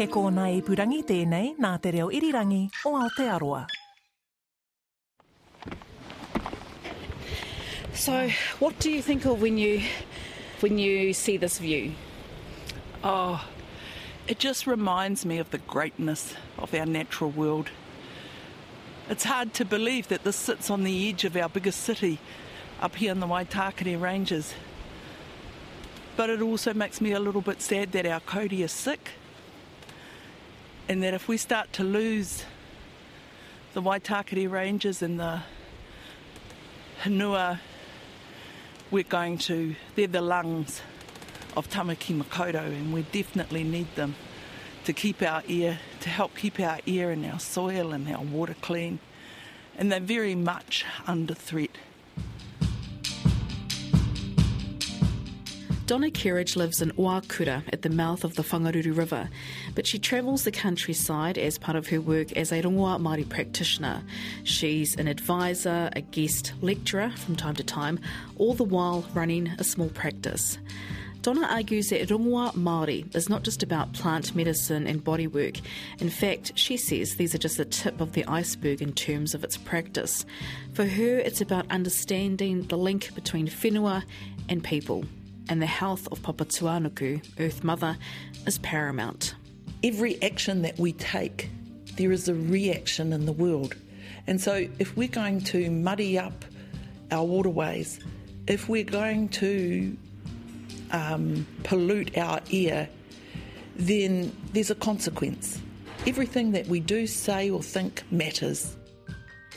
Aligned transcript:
He 0.00 0.06
kōna 0.06 0.46
i 0.48 0.60
purangi 0.64 1.02
tēnei 1.04 1.48
nā 1.60 1.70
te 1.84 1.90
reo 1.92 2.06
irirangi 2.08 2.70
o 2.88 2.92
Aotearoa. 2.96 3.66
So, 7.92 8.30
what 8.60 8.78
do 8.78 8.90
you 8.90 9.02
think 9.02 9.26
of 9.26 9.42
when 9.42 9.58
you 9.58 9.82
when 10.60 10.78
you 10.78 11.12
see 11.12 11.36
this 11.36 11.58
view? 11.58 11.92
Oh, 13.04 13.44
it 14.26 14.38
just 14.38 14.66
reminds 14.66 15.26
me 15.26 15.36
of 15.36 15.50
the 15.50 15.58
greatness 15.58 16.32
of 16.56 16.72
our 16.72 16.86
natural 16.86 17.28
world. 17.28 17.68
It's 19.10 19.24
hard 19.24 19.52
to 19.52 19.66
believe 19.66 20.08
that 20.08 20.24
this 20.24 20.36
sits 20.36 20.70
on 20.70 20.82
the 20.84 21.10
edge 21.10 21.26
of 21.26 21.36
our 21.36 21.50
biggest 21.50 21.80
city, 21.80 22.20
up 22.80 22.96
here 22.96 23.12
in 23.12 23.20
the 23.20 23.26
Waitakere 23.26 24.00
Ranges. 24.00 24.54
But 26.16 26.30
it 26.30 26.40
also 26.40 26.72
makes 26.72 27.02
me 27.02 27.12
a 27.12 27.20
little 27.20 27.42
bit 27.42 27.60
sad 27.60 27.92
that 27.92 28.06
our 28.06 28.20
Cody 28.20 28.62
is 28.62 28.72
sick, 28.72 29.10
and 30.90 31.04
that 31.04 31.14
if 31.14 31.28
we 31.28 31.36
start 31.36 31.72
to 31.72 31.84
lose 31.84 32.44
the 33.74 33.80
Waitakere 33.80 34.50
Ranges 34.50 35.02
and 35.02 35.20
the 35.20 35.40
Hunua, 37.04 37.60
we're 38.90 39.04
going 39.04 39.38
to, 39.38 39.76
they're 39.94 40.08
the 40.08 40.20
lungs 40.20 40.82
of 41.56 41.70
Tamaki 41.70 42.20
Makaurau, 42.20 42.66
and 42.66 42.92
we 42.92 43.02
definitely 43.02 43.62
need 43.62 43.86
them 43.94 44.16
to 44.82 44.92
keep 44.92 45.22
our 45.22 45.44
air, 45.48 45.78
to 46.00 46.08
help 46.08 46.36
keep 46.36 46.58
our 46.58 46.80
air 46.88 47.12
and 47.12 47.24
our 47.24 47.38
soil 47.38 47.92
and 47.92 48.08
our 48.12 48.24
water 48.24 48.56
clean. 48.60 48.98
And 49.78 49.92
they're 49.92 50.00
very 50.00 50.34
much 50.34 50.84
under 51.06 51.34
threat. 51.34 51.70
Donna 55.90 56.08
Kerridge 56.08 56.54
lives 56.54 56.80
in 56.80 56.92
Oakura 56.92 57.64
at 57.72 57.82
the 57.82 57.90
mouth 57.90 58.22
of 58.22 58.36
the 58.36 58.44
Whangaruru 58.44 58.96
River, 58.96 59.28
but 59.74 59.88
she 59.88 59.98
travels 59.98 60.44
the 60.44 60.52
countryside 60.52 61.36
as 61.36 61.58
part 61.58 61.76
of 61.76 61.88
her 61.88 62.00
work 62.00 62.30
as 62.34 62.52
a 62.52 62.62
rongoa 62.62 63.00
Māori 63.00 63.28
practitioner. 63.28 64.00
She's 64.44 64.94
an 64.94 65.08
advisor, 65.08 65.90
a 65.96 66.00
guest 66.00 66.52
lecturer 66.60 67.10
from 67.16 67.34
time 67.34 67.56
to 67.56 67.64
time, 67.64 67.98
all 68.36 68.54
the 68.54 68.62
while 68.62 69.04
running 69.14 69.48
a 69.58 69.64
small 69.64 69.88
practice. 69.88 70.58
Donna 71.22 71.48
argues 71.50 71.88
that 71.88 72.08
rongoa 72.08 72.52
Māori 72.52 73.12
is 73.16 73.28
not 73.28 73.42
just 73.42 73.64
about 73.64 73.92
plant 73.92 74.32
medicine 74.36 74.86
and 74.86 75.04
bodywork. 75.04 75.60
In 75.98 76.08
fact, 76.08 76.52
she 76.54 76.76
says 76.76 77.16
these 77.16 77.34
are 77.34 77.38
just 77.38 77.56
the 77.56 77.64
tip 77.64 78.00
of 78.00 78.12
the 78.12 78.24
iceberg 78.26 78.80
in 78.80 78.92
terms 78.92 79.34
of 79.34 79.42
its 79.42 79.56
practice. 79.56 80.24
For 80.72 80.86
her, 80.86 81.18
it's 81.18 81.40
about 81.40 81.68
understanding 81.68 82.62
the 82.68 82.78
link 82.78 83.12
between 83.16 83.48
whenua 83.48 84.04
and 84.48 84.62
people 84.62 85.04
and 85.48 85.60
the 85.60 85.66
health 85.66 86.08
of 86.12 86.20
Papatuanuku, 86.22 87.22
Earth 87.38 87.64
Mother, 87.64 87.96
is 88.46 88.58
paramount. 88.58 89.34
Every 89.82 90.22
action 90.22 90.62
that 90.62 90.78
we 90.78 90.92
take, 90.92 91.50
there 91.96 92.12
is 92.12 92.28
a 92.28 92.34
reaction 92.34 93.12
in 93.12 93.26
the 93.26 93.32
world. 93.32 93.74
And 94.26 94.40
so, 94.40 94.68
if 94.78 94.96
we're 94.96 95.08
going 95.08 95.40
to 95.44 95.70
muddy 95.70 96.18
up 96.18 96.44
our 97.10 97.24
waterways, 97.24 97.98
if 98.46 98.68
we're 98.68 98.84
going 98.84 99.28
to 99.30 99.96
um, 100.92 101.46
pollute 101.62 102.16
our 102.16 102.40
air, 102.52 102.88
then 103.76 104.34
there's 104.52 104.70
a 104.70 104.74
consequence. 104.74 105.60
Everything 106.06 106.52
that 106.52 106.66
we 106.66 106.80
do, 106.80 107.06
say, 107.06 107.50
or 107.50 107.62
think 107.62 108.02
matters. 108.10 108.76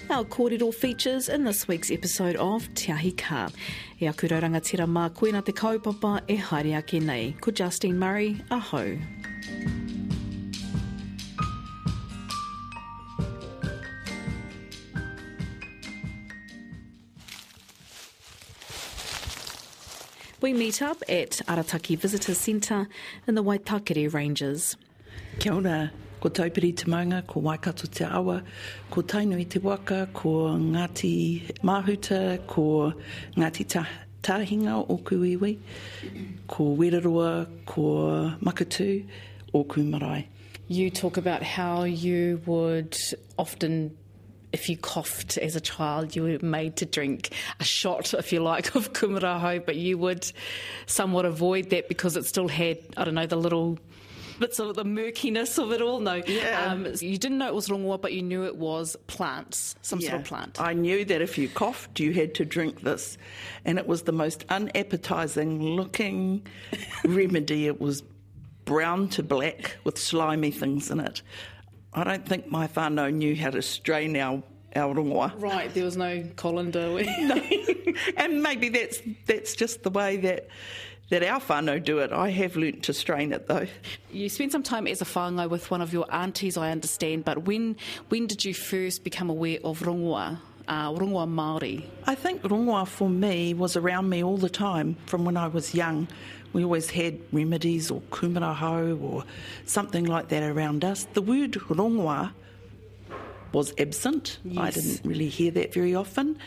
Our 0.10 0.26
kōrero 0.26 0.74
features 0.74 1.30
in 1.30 1.44
this 1.44 1.68
week's 1.68 1.90
episode 1.90 2.36
of 2.36 2.72
Te 2.76 2.92
Ahi 2.92 3.12
Ka. 3.14 3.50
E 4.00 4.06
aku 4.06 4.28
rangatira 4.28 4.86
mā 4.86 5.10
koina 5.10 5.44
te 5.44 5.52
kaupapa 5.52 6.22
e 6.28 6.38
haere 6.38 6.78
ake 6.78 7.02
nei. 7.02 7.36
Ko 7.42 7.52
Justine 7.52 7.98
Murray, 7.98 8.42
aho. 8.52 8.98
We 20.42 20.54
meet 20.54 20.82
up 20.82 21.02
at 21.08 21.42
Arataki 21.48 21.98
Visitor 21.98 22.34
Centre 22.34 22.88
in 23.26 23.36
the 23.36 23.44
Waitakere 23.44 24.14
Ranges. 24.14 24.76
Kia 25.40 25.54
ora, 25.54 25.92
ko 26.24 26.30
Taupiri 26.30 26.74
Te 26.74 26.86
Maunga, 26.86 27.28
ko 27.28 27.42
Waikato 27.42 27.86
Te 27.92 28.06
Awa, 28.06 28.42
ko 28.90 29.02
Tainui 29.02 29.50
Te 29.50 29.60
Waka, 29.60 30.08
ko 30.14 30.56
Ngāti 30.56 31.54
Mahuta, 31.60 32.48
ko 32.48 32.94
Ngāti 33.36 33.68
Ta 33.68 33.86
Tahinga 34.22 34.90
o 34.90 34.98
Kuiwi, 35.00 35.60
ko 36.48 36.78
Weraroa, 36.78 37.46
ko 37.66 38.32
Makatu 38.42 39.06
o 39.54 39.66
Kumarai. 39.66 40.28
You 40.70 40.90
talk 40.90 41.18
about 41.18 41.44
how 41.44 41.84
you 41.84 42.42
would 42.46 42.98
often 43.38 43.98
if 44.54 44.70
you 44.70 44.78
coughed 44.78 45.38
as 45.40 45.58
a 45.58 45.62
child, 45.62 46.16
you 46.16 46.24
were 46.24 46.40
made 46.42 46.78
to 46.78 46.86
drink 46.86 47.34
a 47.60 47.66
shot, 47.66 48.14
if 48.14 48.32
you 48.32 48.40
like, 48.40 48.76
of 48.76 48.94
kumaraho, 48.94 49.66
but 49.66 49.76
you 49.76 49.98
would 49.98 50.32
somewhat 50.86 51.26
avoid 51.26 51.72
that 51.72 51.90
because 51.90 52.16
it 52.16 52.24
still 52.24 52.48
had, 52.48 52.78
I 52.96 53.04
don't 53.04 53.16
know, 53.16 53.26
the 53.26 53.36
little 53.36 53.80
bits 54.40 54.60
of 54.60 54.76
the 54.76 54.84
murkiness 54.84 55.58
of 55.58 55.72
it 55.72 55.82
all. 55.82 56.00
No, 56.00 56.16
Yeah. 56.26 56.72
um, 56.72 56.86
you 57.00 57.18
didn't 57.18 57.38
know 57.38 57.48
it 57.48 57.54
was 57.54 57.70
rongoa, 57.70 58.02
but 58.02 58.14
you 58.14 58.22
knew 58.22 58.46
it 58.46 58.56
was 58.56 58.96
plants, 59.08 59.76
some 59.82 60.02
sort 60.02 60.22
of 60.22 60.24
plant. 60.26 60.60
I 60.60 60.74
knew 60.74 61.06
that 61.06 61.22
if 61.22 61.38
you 61.38 61.50
coughed, 61.50 62.00
you 62.00 62.14
had 62.14 62.36
to 62.36 62.46
drink 62.46 62.82
this. 62.82 63.18
And 63.66 63.78
it 63.78 63.88
was 63.88 64.04
the 64.04 64.12
most 64.12 64.46
unappetizing 64.50 65.62
looking 65.62 66.46
remedy. 67.06 67.68
It 67.68 67.80
was 67.80 68.04
brown 68.66 69.10
to 69.10 69.24
black 69.24 69.78
with 69.84 69.98
slimy 69.98 70.52
things 70.52 70.90
in 70.92 71.00
it. 71.00 71.22
I 71.94 72.04
don't 72.04 72.26
think 72.28 72.50
my 72.50 72.68
whānau 72.68 73.14
knew 73.14 73.36
how 73.36 73.52
to 73.52 73.62
strain 73.62 74.16
our, 74.18 74.42
our 74.76 74.96
rongoa. 74.96 75.40
Right, 75.40 75.72
there 75.74 75.84
was 75.86 75.98
no 75.98 76.24
colander. 76.36 76.98
and 78.18 78.42
maybe 78.42 78.70
that's 78.70 79.00
that's 79.28 79.56
just 79.56 79.84
the 79.84 79.90
way 79.92 80.18
that 80.18 80.48
that 81.14 81.22
our 81.22 81.40
whānau 81.40 81.84
do 81.84 82.00
it. 82.00 82.12
I 82.12 82.30
have 82.32 82.56
learnt 82.56 82.82
to 82.84 82.94
strain 82.94 83.34
it 83.34 83.46
though. 83.46 83.68
You 84.12 84.30
spent 84.30 84.52
some 84.52 84.64
time 84.64 84.88
as 84.88 85.00
a 85.00 85.06
whāngai 85.06 85.48
with 85.48 85.70
one 85.70 85.80
of 85.80 85.94
your 85.94 86.12
aunties, 86.12 86.58
I 86.58 86.72
understand, 86.72 87.24
but 87.24 87.46
when 87.46 87.76
when 88.10 88.26
did 88.26 88.44
you 88.44 88.56
first 88.56 89.04
become 89.04 89.30
aware 89.30 89.60
of 89.64 89.82
rongoa, 89.82 90.40
uh, 90.68 90.92
rongoa 90.92 91.28
Māori? 91.28 91.86
I 92.08 92.16
think 92.16 92.42
rongoa 92.42 92.88
for 92.88 93.08
me 93.08 93.54
was 93.54 93.78
around 93.78 94.10
me 94.10 94.24
all 94.24 94.38
the 94.38 94.50
time 94.50 94.98
from 95.06 95.24
when 95.24 95.38
I 95.38 95.48
was 95.48 95.76
young. 95.76 96.08
We 96.52 96.64
always 96.64 96.90
had 96.90 97.20
remedies 97.32 97.92
or 97.92 98.02
kumaraho 98.10 99.00
or 99.00 99.24
something 99.68 100.06
like 100.06 100.30
that 100.30 100.42
around 100.42 100.84
us. 100.84 101.06
The 101.14 101.22
word 101.22 101.52
rongoa 101.52 102.32
was 103.52 103.72
absent. 103.78 104.40
Yes. 104.44 104.58
I 104.58 104.72
didn't 104.72 105.06
really 105.06 105.30
hear 105.30 105.52
that 105.52 105.76
very 105.76 105.94
often. 105.94 106.40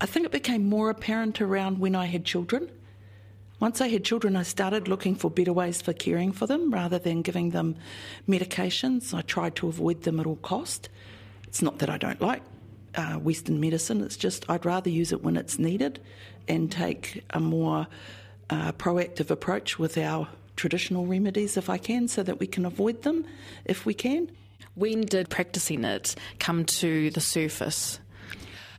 I 0.00 0.06
think 0.06 0.26
it 0.26 0.32
became 0.32 0.68
more 0.68 0.90
apparent 0.90 1.40
around 1.40 1.80
when 1.80 1.96
I 1.96 2.06
had 2.06 2.24
children. 2.24 2.70
Once 3.58 3.80
I 3.80 3.88
had 3.88 4.04
children, 4.04 4.36
I 4.36 4.42
started 4.42 4.86
looking 4.86 5.14
for 5.14 5.30
better 5.30 5.52
ways 5.52 5.80
for 5.80 5.92
caring 5.92 6.32
for 6.32 6.46
them 6.46 6.70
rather 6.70 6.98
than 6.98 7.22
giving 7.22 7.50
them 7.50 7.76
medications. 8.28 9.14
I 9.14 9.22
tried 9.22 9.56
to 9.56 9.68
avoid 9.68 10.02
them 10.02 10.20
at 10.20 10.26
all 10.26 10.36
cost. 10.36 10.88
It's 11.44 11.62
not 11.62 11.78
that 11.78 11.88
I 11.88 11.96
don't 11.96 12.20
like 12.20 12.42
uh, 12.96 13.14
Western 13.14 13.60
medicine, 13.60 14.00
it's 14.00 14.16
just 14.16 14.48
I'd 14.48 14.64
rather 14.64 14.90
use 14.90 15.12
it 15.12 15.22
when 15.22 15.36
it's 15.36 15.58
needed 15.58 16.00
and 16.48 16.70
take 16.72 17.22
a 17.30 17.40
more 17.40 17.86
uh, 18.50 18.72
proactive 18.72 19.30
approach 19.30 19.78
with 19.78 19.98
our 19.98 20.28
traditional 20.56 21.06
remedies 21.06 21.56
if 21.56 21.68
I 21.68 21.78
can 21.78 22.08
so 22.08 22.22
that 22.22 22.40
we 22.40 22.46
can 22.46 22.64
avoid 22.64 23.02
them 23.02 23.26
if 23.64 23.84
we 23.84 23.92
can. 23.92 24.30
When 24.74 25.02
did 25.02 25.28
practicing 25.28 25.84
it 25.84 26.14
come 26.38 26.64
to 26.64 27.10
the 27.10 27.20
surface? 27.20 28.00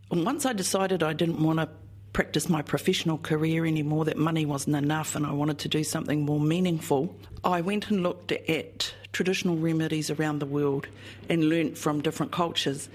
And 0.10 0.26
once 0.26 0.46
I 0.46 0.54
decided 0.54 1.04
I 1.04 1.14
didn't 1.14 1.42
want 1.42 1.60
to 1.60 1.70
practice 2.18 2.50
my 2.50 2.64
professional 2.64 3.20
career 3.20 3.64
anymore, 3.64 4.04
that 4.04 4.18
money 4.18 4.44
wasn't 4.44 4.76
enough, 4.76 5.16
and 5.16 5.24
I 5.24 5.32
wanted 5.34 5.60
to 5.60 5.68
do 5.68 5.84
something 5.84 6.26
more 6.26 6.40
meaningful, 6.40 7.16
I 7.44 7.62
went 7.62 7.92
and 7.92 8.02
looked 8.02 8.32
at 8.32 8.92
traditional 9.14 9.56
remedies 9.56 10.10
around 10.10 10.40
the 10.40 10.48
world 10.48 10.88
and 11.30 11.48
learnt 11.48 11.78
from 11.78 12.02
different 12.02 12.32
cultures. 12.32 12.90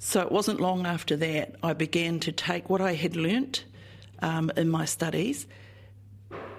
So 0.00 0.20
it 0.20 0.32
wasn't 0.32 0.58
long 0.60 0.84
after 0.84 1.14
that 1.14 1.54
I 1.62 1.74
began 1.74 2.18
to 2.18 2.32
take 2.32 2.68
what 2.68 2.80
I 2.80 2.94
had 2.94 3.14
learnt 3.14 3.64
um, 4.20 4.50
in 4.56 4.68
my 4.68 4.84
studies 4.84 5.46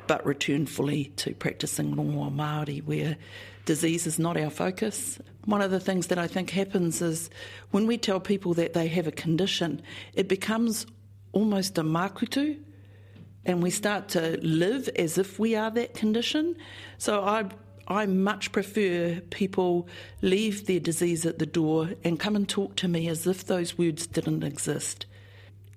but 0.07 0.25
return 0.25 0.65
fully 0.65 1.05
to 1.17 1.33
practicing 1.35 1.93
rongoa 1.93 2.33
Māori, 2.33 2.81
where 2.85 3.17
disease 3.65 4.07
is 4.07 4.17
not 4.17 4.37
our 4.37 4.49
focus. 4.49 5.19
One 5.43 5.61
of 5.61 5.71
the 5.71 5.81
things 5.81 6.07
that 6.07 6.17
I 6.17 6.27
think 6.27 6.51
happens 6.51 7.01
is 7.01 7.29
when 7.71 7.85
we 7.85 7.97
tell 7.97 8.21
people 8.21 8.53
that 8.53 8.73
they 8.73 8.87
have 8.87 9.07
a 9.07 9.11
condition, 9.11 9.81
it 10.13 10.29
becomes 10.29 10.87
almost 11.31 11.77
a 11.77 11.83
makutu, 11.83 12.59
and 13.45 13.63
we 13.63 13.69
start 13.69 14.09
to 14.09 14.37
live 14.41 14.89
as 14.95 15.17
if 15.17 15.39
we 15.39 15.55
are 15.55 15.71
that 15.71 15.93
condition. 15.93 16.55
So 16.97 17.21
I, 17.23 17.45
I 17.87 18.05
much 18.05 18.51
prefer 18.51 19.21
people 19.29 19.87
leave 20.21 20.65
their 20.67 20.79
disease 20.79 21.25
at 21.25 21.39
the 21.39 21.45
door 21.45 21.91
and 22.03 22.19
come 22.19 22.35
and 22.35 22.47
talk 22.47 22.75
to 22.77 22.87
me 22.87 23.07
as 23.07 23.25
if 23.25 23.45
those 23.45 23.77
words 23.77 24.07
didn't 24.07 24.43
exist. 24.43 25.05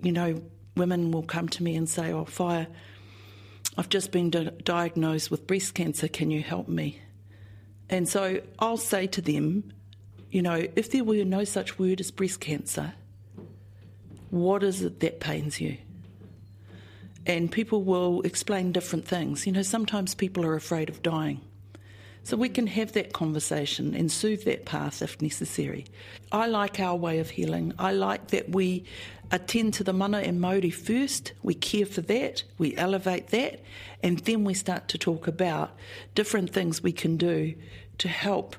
You 0.03 0.13
know, 0.13 0.43
women 0.77 1.11
will 1.11 1.23
come 1.23 1.49
to 1.51 1.63
me 1.63 1.77
and 1.77 1.89
say, 1.89 2.13
"Oh, 2.13 2.25
fire." 2.25 2.67
I've 3.77 3.89
just 3.89 4.11
been 4.11 4.31
di- 4.31 4.51
diagnosed 4.65 5.31
with 5.31 5.47
breast 5.47 5.75
cancer. 5.75 6.09
Can 6.09 6.31
you 6.31 6.43
help 6.43 6.69
me? 6.69 7.01
And 7.89 8.09
so 8.09 8.41
I'll 8.59 8.77
say 8.77 9.07
to 9.09 9.21
them, 9.21 9.73
you 10.31 10.43
know, 10.43 10.67
if 10.77 10.91
there 10.91 11.05
were 11.05 11.25
no 11.25 11.45
such 11.45 11.79
word 11.79 12.01
as 12.01 12.11
breast 12.11 12.41
cancer, 12.41 12.95
what 14.31 14.63
is 14.63 14.83
it 14.83 15.01
that 15.01 15.21
pains 15.21 15.61
you? 15.61 15.77
And 17.27 17.53
people 17.53 17.83
will 17.83 18.23
explain 18.23 18.73
different 18.73 19.07
things. 19.07 19.47
You 19.47 19.53
know, 19.53 19.63
sometimes 19.63 20.15
people 20.15 20.45
are 20.47 20.55
afraid 20.55 20.89
of 20.89 21.03
dying. 21.03 21.41
So 22.23 22.37
we 22.37 22.49
can 22.49 22.67
have 22.67 22.93
that 22.93 23.13
conversation 23.13 23.95
and 23.95 24.11
soothe 24.11 24.45
that 24.45 24.65
path 24.65 25.03
if 25.03 25.21
necessary. 25.21 25.87
I 26.31 26.47
like 26.47 26.79
our 26.79 26.97
way 26.97 27.19
of 27.19 27.31
healing. 27.31 27.73
I 27.79 27.93
like 27.93 28.29
that 28.29 28.51
we 28.51 28.85
attend 29.31 29.75
to 29.75 29.85
the 29.85 29.93
mana 29.93 30.19
and 30.19 30.41
mauri 30.41 30.71
first, 30.71 31.33
we 31.43 31.55
care 31.55 31.87
for 31.87 32.01
that, 32.03 32.43
we 32.59 32.77
elevate 32.77 33.29
that, 33.29 33.61
and 34.03 34.19
then 34.21 34.45
we 34.45 34.55
start 34.55 34.89
to 34.89 34.99
talk 34.99 35.29
about 35.29 35.71
different 36.15 36.53
things 36.53 36.83
we 36.83 36.93
can 36.93 37.17
do 37.17 37.55
to 37.99 38.09
help 38.09 38.57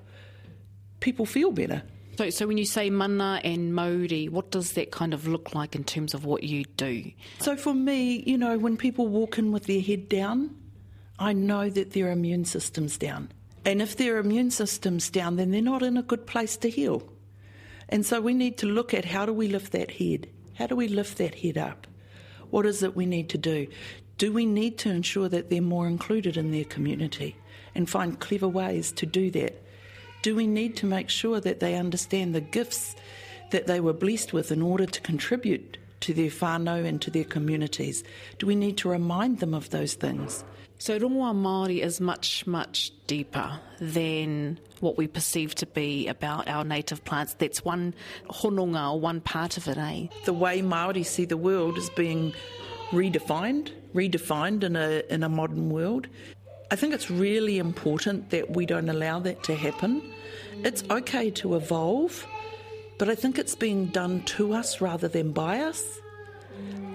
people 1.00 1.26
feel 1.26 1.52
better. 1.52 1.84
So, 2.18 2.30
so 2.30 2.48
when 2.48 2.58
you 2.58 2.66
say 2.66 2.90
mana 2.90 3.42
and 3.44 3.74
mauri, 3.74 4.28
what 4.28 4.52
does 4.52 4.74
that 4.74 4.92
kind 4.92 5.13
of 5.13 5.28
look 5.28 5.56
like 5.56 5.75
in 5.75 5.84
terms 5.84 6.13
of 6.13 6.25
what 6.25 6.44
you 6.44 6.66
do? 6.66 7.12
So 7.40 7.56
for 7.56 7.74
me, 7.74 8.24
you 8.25 8.38
know, 8.38 8.58
when 8.58 8.78
people 8.78 9.08
walk 9.08 9.38
in 9.38 9.52
with 9.52 9.66
their 9.66 9.81
head 9.81 10.10
down, 10.10 10.56
I 11.18 11.34
know 11.34 11.69
that 11.69 11.94
their 11.94 12.12
immune 12.12 12.46
system's 12.46 12.98
down. 12.98 13.31
And 13.63 13.81
if 13.81 13.96
their 13.96 14.18
immune 14.18 14.52
system's 14.52 15.10
down, 15.10 15.36
then 15.36 15.52
they're 15.52 15.62
not 15.62 15.84
in 15.84 15.96
a 15.96 16.02
good 16.02 16.25
place 16.25 16.58
to 16.58 16.69
heal. 16.69 17.04
And 17.90 18.06
so 18.06 18.19
we 18.22 18.34
need 18.34 18.58
to 18.60 18.66
look 18.66 18.94
at 18.94 19.06
how 19.06 19.25
do 19.25 19.34
we 19.34 19.48
lift 19.48 19.72
that 19.74 19.92
head? 19.92 20.28
How 20.56 20.68
do 20.68 20.75
we 20.75 20.88
lift 20.88 21.18
that 21.18 21.36
head 21.36 21.58
up? 21.58 21.88
What 22.50 22.66
is 22.66 22.84
it 22.84 22.96
we 22.96 23.06
need 23.06 23.30
to 23.30 23.38
do? 23.38 23.68
Do 24.18 24.34
we 24.34 24.46
need 24.46 24.78
to 24.80 24.90
ensure 24.90 25.30
that 25.30 25.50
they're 25.50 25.62
more 25.62 25.88
included 25.88 26.38
in 26.38 26.52
their 26.52 26.66
community 26.66 27.36
and 27.74 27.90
find 27.90 28.19
clever 28.19 28.48
ways 28.48 28.92
to 28.94 29.06
do 29.06 29.31
that? 29.31 29.63
Do 30.22 30.36
we 30.36 30.46
need 30.46 30.76
to 30.78 30.86
make 30.86 31.10
sure 31.10 31.40
that 31.40 31.60
they 31.60 31.76
understand 31.76 32.36
the 32.36 32.42
gifts 32.42 32.96
that 33.50 33.68
they 33.68 33.80
were 33.80 33.94
blessed 33.94 34.34
with 34.34 34.52
in 34.52 34.62
order 34.62 34.86
to 34.86 35.02
contribute 35.02 35.78
to 36.02 36.14
their 36.14 36.30
whānau 36.30 36.86
and 36.86 37.02
to 37.02 37.10
their 37.10 37.24
communities? 37.24 38.04
Do 38.38 38.46
we 38.46 38.56
need 38.56 38.78
to 38.78 38.90
remind 38.90 39.40
them 39.40 39.54
of 39.54 39.72
those 39.72 39.96
things? 39.96 40.44
So 40.78 40.98
rongoa 41.00 41.36
Māori 41.36 41.84
is 41.84 42.02
much, 42.02 42.46
much 42.48 42.92
deeper 43.06 43.60
than 43.80 44.60
what 44.80 44.98
we 44.98 45.08
perceive 45.08 45.54
to 45.56 45.68
be 45.68 46.08
about 46.08 46.48
our 46.48 46.64
native 46.64 47.04
plants. 47.04 47.36
That's 47.36 47.64
one 47.64 47.94
hononga 48.30 48.94
or 48.94 49.00
one 49.00 49.22
part 49.22 49.58
of 49.58 49.68
it, 49.68 49.78
eh? 49.78 50.08
The 50.26 50.34
way 50.34 50.62
Māori 50.62 51.06
see 51.06 51.26
the 51.26 51.38
world 51.38 51.78
is 51.78 51.90
being 51.92 52.34
redefined, 52.90 53.72
redefined 53.94 54.64
in 54.64 54.76
a, 54.76 55.04
in 55.10 55.24
a 55.24 55.30
modern 55.30 55.70
world. 55.70 56.08
I 56.72 56.78
think 56.78 56.94
it's 56.94 57.12
really 57.12 57.60
important 57.60 58.30
that 58.30 58.52
we 58.52 58.66
don't 58.66 58.88
allow 58.88 59.20
that 59.20 59.44
to 59.44 59.56
happen. 59.56 60.02
It's 60.64 60.86
okay 60.90 61.30
to 61.32 61.56
evolve, 61.56 62.26
but 62.98 63.10
I 63.10 63.16
think 63.16 63.38
it's 63.38 63.56
being 63.56 63.88
done 63.88 64.24
to 64.38 64.54
us 64.54 64.80
rather 64.80 65.10
than 65.10 65.34
by 65.34 65.60
us. 65.60 65.84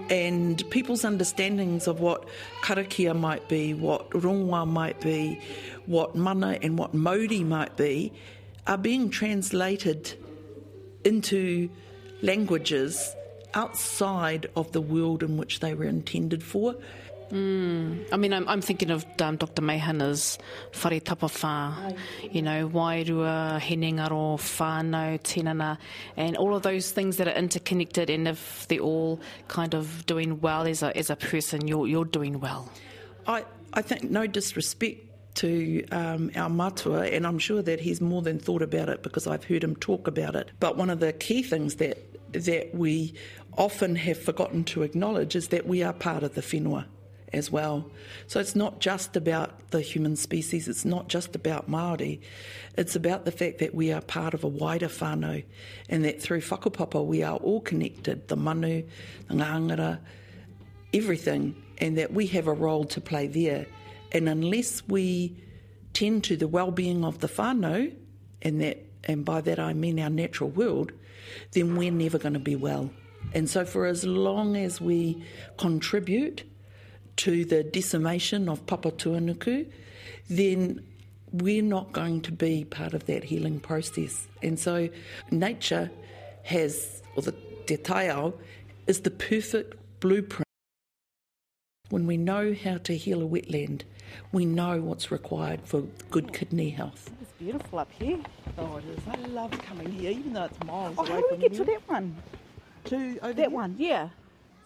And 0.09 0.67
people's 0.71 1.05
understandings 1.05 1.85
of 1.85 1.99
what 1.99 2.27
karakia 2.63 3.15
might 3.15 3.47
be, 3.47 3.75
what 3.75 4.09
rongoa 4.11 4.67
might 4.67 4.99
be, 4.99 5.39
what 5.85 6.15
mana 6.15 6.57
and 6.63 6.79
what 6.79 6.95
mauri 6.95 7.43
might 7.43 7.77
be, 7.77 8.13
are 8.65 8.79
being 8.79 9.11
translated 9.11 10.11
into 11.03 11.69
languages 12.23 13.13
outside 13.53 14.49
of 14.55 14.71
the 14.71 14.81
world 14.81 15.21
in 15.21 15.37
which 15.37 15.59
they 15.59 15.75
were 15.75 15.85
intended 15.85 16.41
for. 16.41 16.75
Mm. 17.31 18.07
I 18.11 18.17
mean, 18.17 18.33
I'm, 18.33 18.47
I'm 18.47 18.61
thinking 18.61 18.89
of 18.89 19.05
um, 19.21 19.35
Dr. 19.35 19.61
Meihana's 19.61 20.37
whare 20.83 20.99
tapawha, 20.99 21.97
you 22.31 22.41
know, 22.41 22.69
wairua, 22.69 23.59
henengaro, 23.59 24.37
whānau, 24.37 25.19
tinana, 25.21 25.77
and 26.15 26.37
all 26.37 26.55
of 26.55 26.63
those 26.63 26.91
things 26.91 27.17
that 27.17 27.27
are 27.27 27.35
interconnected. 27.35 28.09
And 28.09 28.27
if 28.27 28.67
they're 28.67 28.79
all 28.79 29.19
kind 29.47 29.73
of 29.73 30.05
doing 30.05 30.39
well 30.39 30.67
as 30.67 30.83
a, 30.83 30.95
as 30.95 31.09
a 31.09 31.15
person, 31.15 31.67
you're, 31.67 31.87
you're 31.87 32.05
doing 32.05 32.39
well. 32.39 32.71
I, 33.27 33.43
I 33.73 33.81
think 33.81 34.03
no 34.03 34.25
disrespect 34.25 35.03
to 35.35 35.85
um, 35.91 36.31
our 36.35 36.49
matua, 36.49 37.05
and 37.07 37.27
I'm 37.27 37.39
sure 37.39 37.61
that 37.61 37.79
he's 37.79 38.01
more 38.01 38.21
than 38.21 38.39
thought 38.39 38.61
about 38.61 38.89
it 38.89 39.03
because 39.03 39.27
I've 39.27 39.43
heard 39.43 39.63
him 39.63 39.75
talk 39.75 40.07
about 40.07 40.35
it. 40.35 40.49
But 40.59 40.77
one 40.77 40.89
of 40.89 40.99
the 40.99 41.13
key 41.13 41.43
things 41.43 41.75
that 41.75 42.03
that 42.33 42.75
we 42.75 43.13
often 43.57 43.95
have 43.95 44.21
forgotten 44.21 44.63
to 44.63 44.83
acknowledge 44.83 45.35
is 45.35 45.47
that 45.47 45.65
we 45.65 45.81
are 45.81 45.93
part 45.93 46.23
of 46.23 46.35
the 46.35 46.41
whenua 46.41 46.85
as 47.33 47.51
well. 47.51 47.89
So 48.27 48.39
it's 48.39 48.55
not 48.55 48.79
just 48.79 49.15
about 49.15 49.71
the 49.71 49.81
human 49.81 50.15
species, 50.15 50.67
it's 50.67 50.85
not 50.85 51.09
just 51.09 51.35
about 51.35 51.69
Māori, 51.69 52.21
it's 52.77 52.95
about 52.95 53.25
the 53.25 53.31
fact 53.31 53.59
that 53.59 53.75
we 53.75 53.91
are 53.91 54.01
part 54.01 54.33
of 54.33 54.43
a 54.43 54.47
wider 54.47 54.87
whānau 54.87 55.43
and 55.89 56.05
that 56.05 56.21
through 56.21 56.41
whakapapa 56.41 57.05
we 57.05 57.23
are 57.23 57.37
all 57.37 57.61
connected, 57.61 58.27
the 58.27 58.35
manu, 58.35 58.83
the 59.27 59.33
ngangara, 59.33 59.99
everything, 60.93 61.55
and 61.79 61.97
that 61.97 62.13
we 62.13 62.27
have 62.27 62.47
a 62.47 62.53
role 62.53 62.85
to 62.85 63.01
play 63.01 63.27
there. 63.27 63.65
And 64.11 64.29
unless 64.29 64.87
we 64.87 65.37
tend 65.93 66.23
to 66.25 66.37
the 66.37 66.47
well-being 66.47 67.03
of 67.03 67.19
the 67.19 67.27
whānau, 67.27 67.93
and 68.41 68.61
that 68.61 68.83
and 69.03 69.23
by 69.25 69.41
that 69.41 69.59
I 69.59 69.73
mean 69.73 69.99
our 69.99 70.09
natural 70.09 70.49
world, 70.49 70.91
then 71.53 71.75
we're 71.75 71.91
never 71.91 72.17
going 72.17 72.33
to 72.33 72.39
be 72.39 72.55
well. 72.55 72.89
And 73.33 73.49
so 73.49 73.65
for 73.65 73.85
as 73.85 74.03
long 74.03 74.55
as 74.55 74.79
we 74.79 75.23
contribute 75.57 76.43
to 77.17 77.45
the 77.45 77.63
decimation 77.63 78.47
of 78.49 78.65
Papatūānuku, 78.65 79.69
then 80.29 80.83
we're 81.31 81.61
not 81.63 81.91
going 81.91 82.21
to 82.21 82.31
be 82.31 82.63
part 82.65 82.93
of 82.93 83.05
that 83.07 83.23
healing 83.23 83.59
process. 83.59 84.27
And 84.41 84.59
so 84.59 84.89
nature 85.31 85.91
has, 86.43 87.01
or 87.15 87.23
the 87.23 87.33
Te 87.65 87.77
Taiao, 87.77 88.33
is 88.87 89.01
the 89.01 89.11
perfect 89.11 89.75
blueprint. 89.99 90.43
When 91.89 92.05
we 92.05 92.17
know 92.17 92.53
how 92.63 92.77
to 92.79 92.95
heal 92.95 93.21
a 93.21 93.25
wetland, 93.25 93.81
we 94.31 94.45
know 94.45 94.81
what's 94.81 95.11
required 95.11 95.61
for 95.65 95.81
good 96.11 96.33
kidney 96.33 96.69
health. 96.69 97.09
It's 97.21 97.31
beautiful 97.33 97.79
up 97.79 97.91
here. 97.97 98.19
Oh, 98.57 98.77
it 98.77 98.85
is. 98.85 98.99
I 99.09 99.15
love 99.27 99.51
coming 99.51 99.91
here, 99.91 100.11
even 100.11 100.33
though 100.33 100.45
it's 100.45 100.63
miles 100.65 100.95
Oh, 100.97 101.01
away 101.05 101.11
how 101.11 101.17
do 101.19 101.23
we 101.23 101.29
from 101.31 101.39
get 101.39 101.51
here. 101.51 101.65
to 101.65 101.71
that 101.71 101.89
one? 101.89 102.15
To 102.85 102.95
over 103.21 103.33
That 103.33 103.37
here. 103.37 103.49
one, 103.49 103.75
yeah. 103.77 104.09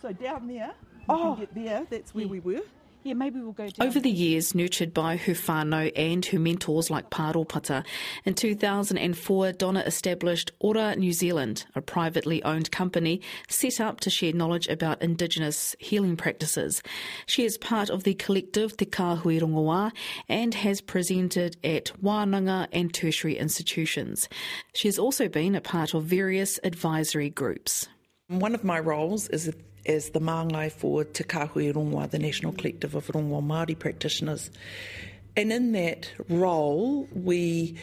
So 0.01 0.11
down 0.13 0.47
there, 0.47 0.71
you 0.90 0.90
Oh. 1.09 1.35
can 1.35 1.45
get 1.45 1.55
there. 1.55 1.87
That's 1.89 2.13
where 2.13 2.27
we 2.27 2.39
were. 2.39 2.61
Yeah, 3.03 3.15
maybe 3.15 3.39
we'll 3.39 3.53
go 3.53 3.67
down. 3.67 3.87
Over 3.87 3.99
the 3.99 4.11
years, 4.11 4.53
nurtured 4.53 4.93
by 4.93 5.17
her 5.17 5.33
whānau 5.33 5.91
and 5.95 6.23
her 6.27 6.37
mentors 6.37 6.91
like 6.91 7.09
Pāropata, 7.09 7.83
in 8.25 8.35
2004, 8.35 9.53
Donna 9.53 9.79
established 9.79 10.51
Ora 10.59 10.95
New 10.95 11.11
Zealand, 11.11 11.65
a 11.73 11.81
privately 11.81 12.43
owned 12.43 12.69
company 12.69 13.19
set 13.49 13.81
up 13.81 14.01
to 14.01 14.11
share 14.11 14.33
knowledge 14.33 14.67
about 14.67 15.01
Indigenous 15.01 15.75
healing 15.79 16.15
practices. 16.15 16.83
She 17.25 17.43
is 17.43 17.57
part 17.57 17.89
of 17.89 18.03
the 18.03 18.13
collective 18.13 18.77
Te 18.77 18.85
Kāhui 18.85 19.41
Rongoā 19.41 19.91
and 20.29 20.53
has 20.53 20.79
presented 20.79 21.57
at 21.63 21.91
wānanga 22.03 22.67
and 22.71 22.93
tertiary 22.93 23.35
institutions. 23.35 24.29
She 24.75 24.87
has 24.87 24.99
also 24.99 25.27
been 25.27 25.55
a 25.55 25.61
part 25.61 25.95
of 25.95 26.03
various 26.03 26.59
advisory 26.63 27.31
groups. 27.31 27.87
One 28.27 28.53
of 28.53 28.63
my 28.63 28.79
roles 28.79 29.27
is 29.29 29.51
as 29.85 30.11
the 30.11 30.19
māngai 30.19 30.71
for 30.71 31.03
Te 31.03 31.23
Kāhui 31.23 31.73
Rongoā, 31.73 32.09
the 32.09 32.19
National 32.19 32.51
Collective 32.51 32.95
of 32.95 33.07
Rongoā 33.07 33.43
Māori 33.43 33.77
practitioners. 33.77 34.51
And 35.35 35.51
in 35.51 35.71
that 35.71 36.11
role, 36.29 37.07
we 37.13 37.77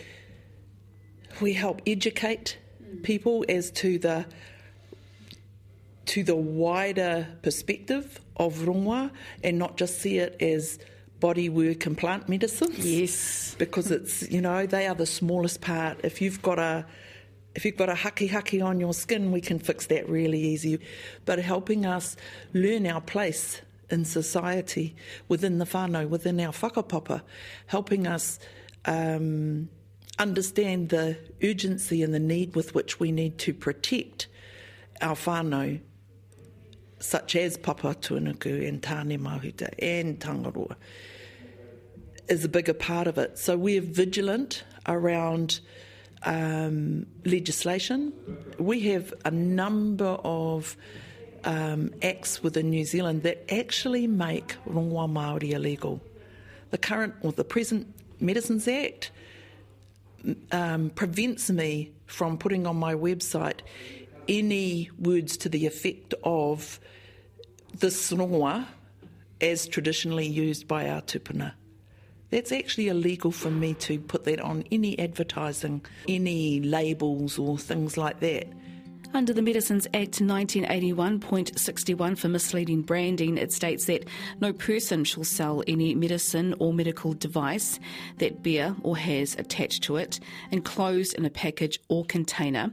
we 1.40 1.52
help 1.52 1.80
educate 1.86 2.58
people 3.02 3.44
as 3.48 3.70
to 3.70 3.98
the 3.98 4.26
to 6.06 6.24
the 6.24 6.36
wider 6.36 7.28
perspective 7.42 8.20
of 8.36 8.54
rongoā 8.54 9.10
and 9.44 9.58
not 9.58 9.76
just 9.76 10.00
see 10.00 10.18
it 10.18 10.36
as 10.40 10.78
body 11.20 11.48
work 11.48 11.84
and 11.84 11.98
plant 11.98 12.28
medicines. 12.28 12.78
Yes. 12.78 13.54
Because 13.58 13.90
it's 13.90 14.30
you 14.30 14.40
know, 14.40 14.66
they 14.66 14.86
are 14.86 14.94
the 14.94 15.06
smallest 15.06 15.60
part. 15.60 16.00
If 16.04 16.20
you've 16.20 16.42
got 16.42 16.58
a 16.58 16.86
if 17.58 17.64
you've 17.64 17.76
got 17.76 17.88
a 17.88 17.94
haki 17.94 18.30
haki 18.30 18.64
on 18.64 18.78
your 18.78 18.94
skin, 18.94 19.32
we 19.32 19.40
can 19.40 19.58
fix 19.58 19.86
that 19.86 20.08
really 20.08 20.40
easy. 20.40 20.78
But 21.24 21.40
helping 21.40 21.84
us 21.84 22.14
learn 22.52 22.86
our 22.86 23.00
place 23.00 23.60
in 23.90 24.04
society, 24.04 24.94
within 25.26 25.58
the 25.58 25.64
whānau, 25.64 26.08
within 26.08 26.38
our 26.38 26.52
whakapapa, 26.52 27.20
helping 27.66 28.06
us 28.06 28.38
um, 28.84 29.68
understand 30.20 30.90
the 30.90 31.18
urgency 31.42 32.00
and 32.04 32.14
the 32.14 32.20
need 32.20 32.54
with 32.54 32.76
which 32.76 33.00
we 33.00 33.10
need 33.10 33.38
to 33.38 33.52
protect 33.52 34.28
our 35.00 35.16
whānau, 35.16 35.80
such 37.00 37.34
as 37.34 37.56
Papa 37.56 37.96
Tuanuku 38.00 38.68
and 38.68 38.80
Tāne 38.82 39.18
Mahuta 39.18 39.68
and 39.80 40.20
Tangaroa, 40.20 40.76
is 42.28 42.44
a 42.44 42.48
bigger 42.48 42.72
part 42.74 43.08
of 43.08 43.18
it. 43.18 43.36
So 43.36 43.56
we're 43.56 43.80
vigilant 43.80 44.62
around 44.86 45.58
um, 46.24 47.06
legislation. 47.24 48.12
We 48.58 48.80
have 48.80 49.14
a 49.24 49.30
number 49.30 50.18
of 50.24 50.76
um, 51.44 51.92
acts 52.02 52.42
within 52.42 52.70
New 52.70 52.84
Zealand 52.84 53.22
that 53.22 53.52
actually 53.52 54.06
make 54.06 54.56
rongoā 54.66 55.10
Māori 55.10 55.52
illegal. 55.52 56.00
The 56.70 56.78
current 56.78 57.14
or 57.22 57.32
the 57.32 57.44
present 57.44 57.86
Medicines 58.20 58.66
Act 58.68 59.10
um, 60.52 60.90
prevents 60.90 61.50
me 61.50 61.92
from 62.06 62.38
putting 62.38 62.66
on 62.66 62.76
my 62.76 62.94
website 62.94 63.60
any 64.28 64.90
words 64.98 65.36
to 65.38 65.48
the 65.48 65.66
effect 65.66 66.14
of 66.24 66.80
this 67.78 68.12
rongoa 68.12 68.66
as 69.40 69.68
traditionally 69.68 70.26
used 70.26 70.66
by 70.66 70.88
our 70.88 71.00
tupuna. 71.00 71.52
That's 72.30 72.52
actually 72.52 72.88
illegal 72.88 73.30
for 73.30 73.50
me 73.50 73.74
to 73.74 73.98
put 73.98 74.24
that 74.24 74.40
on 74.40 74.64
any 74.70 74.98
advertising, 74.98 75.84
any 76.06 76.60
labels 76.60 77.38
or 77.38 77.56
things 77.56 77.96
like 77.96 78.20
that. 78.20 78.46
Under 79.14 79.32
the 79.32 79.40
Medicines 79.40 79.86
Act 79.94 80.20
1981.61 80.20 82.18
for 82.18 82.28
misleading 82.28 82.82
branding, 82.82 83.38
it 83.38 83.50
states 83.52 83.86
that 83.86 84.04
no 84.40 84.52
person 84.52 85.02
shall 85.02 85.24
sell 85.24 85.64
any 85.66 85.94
medicine 85.94 86.54
or 86.58 86.74
medical 86.74 87.14
device 87.14 87.80
that 88.18 88.42
bear 88.42 88.76
or 88.82 88.98
has 88.98 89.34
attached 89.36 89.82
to 89.84 89.96
it, 89.96 90.20
enclosed 90.50 91.14
in 91.14 91.24
a 91.24 91.30
package 91.30 91.80
or 91.88 92.04
container, 92.04 92.70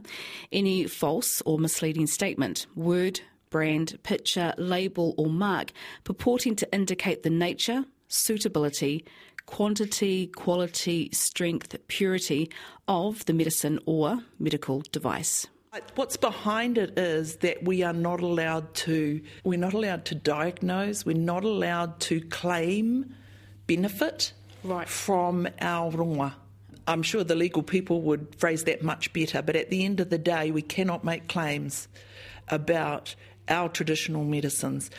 any 0.52 0.86
false 0.86 1.40
or 1.46 1.58
misleading 1.58 2.06
statement, 2.06 2.66
word, 2.74 3.18
brand, 3.48 3.98
picture, 4.02 4.52
label, 4.58 5.14
or 5.16 5.30
mark 5.30 5.72
purporting 6.04 6.54
to 6.56 6.70
indicate 6.74 7.22
the 7.22 7.30
nature, 7.30 7.86
suitability, 8.08 9.06
quantity, 9.46 10.26
quality, 10.28 11.08
strength, 11.12 11.74
purity 11.88 12.50
of 12.88 13.24
the 13.26 13.32
medicine 13.32 13.78
or 13.86 14.18
medical 14.38 14.82
device. 14.92 15.46
What's 15.94 16.16
behind 16.16 16.78
it 16.78 16.98
is 16.98 17.36
that 17.36 17.62
we 17.64 17.82
are 17.82 17.92
not 17.92 18.20
allowed 18.20 18.72
to 18.74 19.20
we're 19.44 19.58
not 19.58 19.74
allowed 19.74 20.06
to 20.06 20.14
diagnose, 20.14 21.04
we're 21.04 21.16
not 21.16 21.44
allowed 21.44 22.00
to 22.00 22.20
claim 22.22 23.14
benefit 23.66 24.32
Right. 24.64 24.88
from 24.88 25.46
our 25.60 25.92
rongoa. 25.92 26.32
I'm 26.88 27.02
sure 27.02 27.22
the 27.24 27.34
legal 27.34 27.62
people 27.62 28.00
would 28.02 28.34
phrase 28.36 28.64
that 28.64 28.82
much 28.82 29.12
better, 29.12 29.42
but 29.42 29.54
at 29.54 29.70
the 29.70 29.84
end 29.84 30.00
of 30.00 30.08
the 30.10 30.18
day, 30.18 30.50
we 30.50 30.62
cannot 30.62 31.04
make 31.04 31.28
claims 31.28 31.88
about 32.48 33.14
our 33.48 33.68
traditional 33.68 34.24
medicines. 34.24 34.90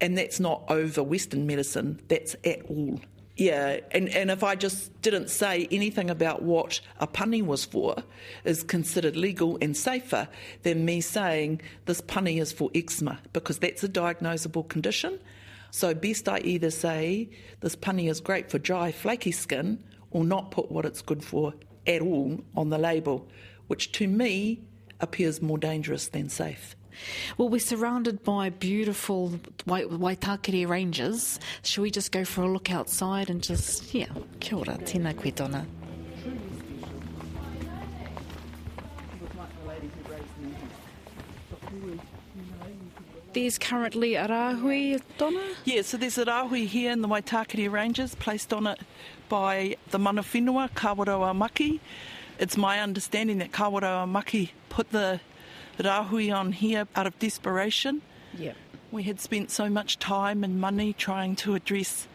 And 0.00 0.18
that's 0.18 0.40
not 0.40 0.64
over 0.68 1.02
Western 1.02 1.46
medicine, 1.46 2.00
that's 2.08 2.34
at 2.44 2.62
all. 2.68 3.00
Yeah, 3.36 3.80
and, 3.90 4.08
and 4.10 4.30
if 4.30 4.44
I 4.44 4.54
just 4.54 5.02
didn't 5.02 5.28
say 5.28 5.66
anything 5.72 6.08
about 6.08 6.42
what 6.42 6.80
a 7.00 7.06
punny 7.08 7.44
was 7.44 7.64
for, 7.64 7.96
is 8.44 8.62
considered 8.62 9.16
legal 9.16 9.58
and 9.60 9.76
safer 9.76 10.28
than 10.62 10.84
me 10.84 11.00
saying 11.00 11.60
this 11.86 12.00
punny 12.00 12.40
is 12.40 12.52
for 12.52 12.70
eczema, 12.76 13.18
because 13.32 13.58
that's 13.58 13.82
a 13.82 13.88
diagnosable 13.88 14.68
condition. 14.68 15.18
So 15.72 15.94
best 15.94 16.28
I 16.28 16.38
either 16.44 16.70
say 16.70 17.28
this 17.58 17.74
punny 17.74 18.08
is 18.08 18.20
great 18.20 18.52
for 18.52 18.60
dry, 18.60 18.92
flaky 18.92 19.32
skin, 19.32 19.82
or 20.12 20.22
not 20.22 20.52
put 20.52 20.70
what 20.70 20.84
it's 20.84 21.02
good 21.02 21.24
for 21.24 21.54
at 21.88 22.02
all 22.02 22.40
on 22.56 22.70
the 22.70 22.78
label, 22.78 23.28
which 23.66 23.90
to 23.92 24.06
me 24.06 24.62
appears 25.00 25.42
more 25.42 25.58
dangerous 25.58 26.06
than 26.06 26.28
safe. 26.28 26.76
Well, 27.36 27.48
we're 27.48 27.58
surrounded 27.60 28.22
by 28.24 28.50
beautiful 28.50 29.40
Waitakere 29.66 30.68
ranges. 30.68 31.40
Shall 31.62 31.82
we 31.82 31.90
just 31.90 32.12
go 32.12 32.24
for 32.24 32.42
a 32.42 32.48
look 32.48 32.70
outside 32.70 33.30
and 33.30 33.42
just, 33.42 33.94
yeah, 33.94 34.06
kia 34.40 34.58
ora, 34.58 34.78
tēnā 34.78 35.16
koe 35.16 35.30
tōna. 35.30 35.66
There's 43.32 43.58
currently 43.58 44.14
a 44.14 44.28
Donna? 45.18 45.40
Yeah, 45.64 45.82
so 45.82 45.96
there's 45.96 46.18
a 46.18 46.46
here 46.48 46.92
in 46.92 47.02
the 47.02 47.08
Waitakere 47.08 47.68
Ranges 47.68 48.14
placed 48.14 48.52
on 48.52 48.68
it 48.68 48.78
by 49.28 49.76
the 49.90 49.98
mana 49.98 50.22
whenua, 50.22 50.70
Kawerau 50.70 51.18
ā 51.18 51.36
Maki. 51.36 51.80
It's 52.38 52.56
my 52.56 52.80
understanding 52.80 53.38
that 53.38 53.50
Kawerau 53.50 54.06
ā 54.06 54.08
Maki 54.08 54.50
put 54.68 54.92
the 54.92 55.18
rāhui 55.78 56.34
on 56.34 56.52
here 56.52 56.86
out 56.96 57.06
of 57.06 57.18
desperation. 57.18 58.02
Yeah. 58.36 58.52
We 58.90 59.04
had 59.04 59.20
spent 59.20 59.50
so 59.50 59.68
much 59.68 59.98
time 59.98 60.44
and 60.44 60.60
money 60.60 60.92
trying 60.92 61.36
to 61.36 61.54
address 61.54 62.06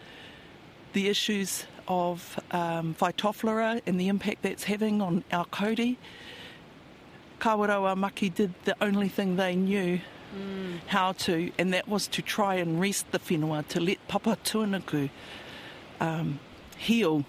the 0.94 1.08
issues 1.10 1.66
of 1.88 2.40
um, 2.52 2.96
Phytophthora 2.96 3.82
and 3.86 4.00
the 4.00 4.08
impact 4.08 4.44
that's 4.44 4.66
having 4.66 5.02
on 5.02 5.24
our 5.32 5.46
kauri. 5.46 5.98
Kawerau 7.40 7.84
ā 7.94 7.98
Maki 7.98 8.34
did 8.34 8.54
the 8.66 8.76
only 8.82 9.08
thing 9.08 9.36
they 9.36 9.56
knew 9.56 10.00
how 10.88 11.12
to, 11.14 11.52
and 11.58 11.74
that 11.74 11.88
was 11.88 12.08
to 12.08 12.22
try 12.22 12.56
and 12.56 12.80
rest 12.80 13.12
the 13.12 13.20
whenua, 13.20 13.68
to 13.68 13.80
let 13.80 13.98
Papa 14.08 14.38
Tuanuku 14.44 15.10
um, 16.00 16.40
heal. 16.78 17.26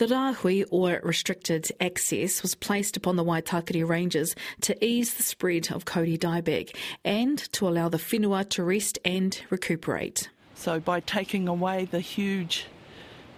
The 0.00 0.06
rāhui, 0.06 0.64
or 0.70 0.98
restricted 1.04 1.70
access, 1.78 2.40
was 2.40 2.54
placed 2.54 2.96
upon 2.96 3.16
the 3.16 3.22
Waitakere 3.22 3.86
Ranges 3.86 4.34
to 4.62 4.82
ease 4.82 5.12
the 5.12 5.22
spread 5.22 5.70
of 5.70 5.84
Kauri 5.84 6.16
dieback 6.16 6.74
and 7.04 7.36
to 7.52 7.68
allow 7.68 7.90
the 7.90 7.98
whenua 7.98 8.48
to 8.48 8.64
rest 8.64 8.98
and 9.04 9.38
recuperate. 9.50 10.30
So 10.54 10.80
by 10.80 11.00
taking 11.00 11.48
away 11.48 11.84
the 11.84 12.00
huge 12.00 12.64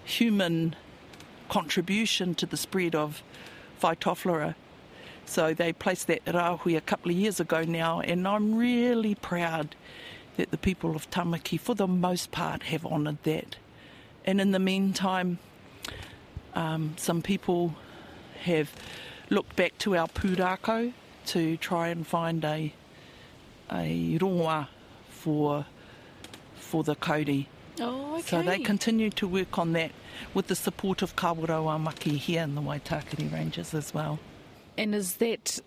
human 0.05 0.77
contribution 1.49 2.33
to 2.37 2.47
the 2.47 2.57
spread 2.57 2.95
of 2.95 3.25
Phytophthora, 3.83 4.55
so 5.27 5.53
they 5.53 5.73
placed 5.73 6.07
that 6.07 6.25
rāhui 6.27 6.77
a 6.77 6.81
couple 6.81 7.11
of 7.11 7.17
years 7.17 7.41
ago 7.41 7.65
now, 7.65 7.99
and 7.99 8.29
I'm 8.29 8.55
really 8.55 9.17
proud 9.17 9.75
that 10.37 10.53
the 10.53 10.59
people 10.59 10.95
of 10.95 11.11
Tamaki, 11.11 11.59
for 11.59 11.75
the 11.75 11.89
most 11.89 12.31
part, 12.31 12.63
have 12.63 12.87
honoured 12.87 13.21
that. 13.25 13.57
And 14.25 14.41
in 14.41 14.53
the 14.53 14.61
meantime, 14.61 15.41
um, 16.55 16.95
some 16.97 17.23
people 17.23 17.75
have 18.43 18.71
looked 19.31 19.57
back 19.57 19.79
to 19.79 19.97
our 19.97 20.09
pūrākau 20.09 20.93
to 21.27 21.57
try 21.57 21.89
and 21.89 22.07
find 22.07 22.45
a 22.45 22.73
a 23.71 24.19
rongoa 24.21 24.69
for 25.09 25.65
for 26.55 26.83
the 26.83 26.95
kauri. 26.95 27.49
Oh, 27.81 28.17
okay. 28.17 28.23
So 28.23 28.43
they 28.43 28.59
continue 28.59 29.11
to 29.11 29.27
work 29.27 29.59
on 29.59 29.73
that 29.73 29.93
with 30.35 30.49
the 30.49 30.55
support 30.55 31.01
of 31.01 31.17
Kawerau 31.17 31.65
ā 31.65 31.83
Maki 31.83 32.17
here 32.19 32.43
in 32.43 32.55
the 32.55 32.61
Waitakere 32.61 33.33
Ranges 33.33 33.73
as 33.73 33.95
well. 33.95 34.19
And 34.77 34.95
is 34.95 35.17
that 35.17 35.59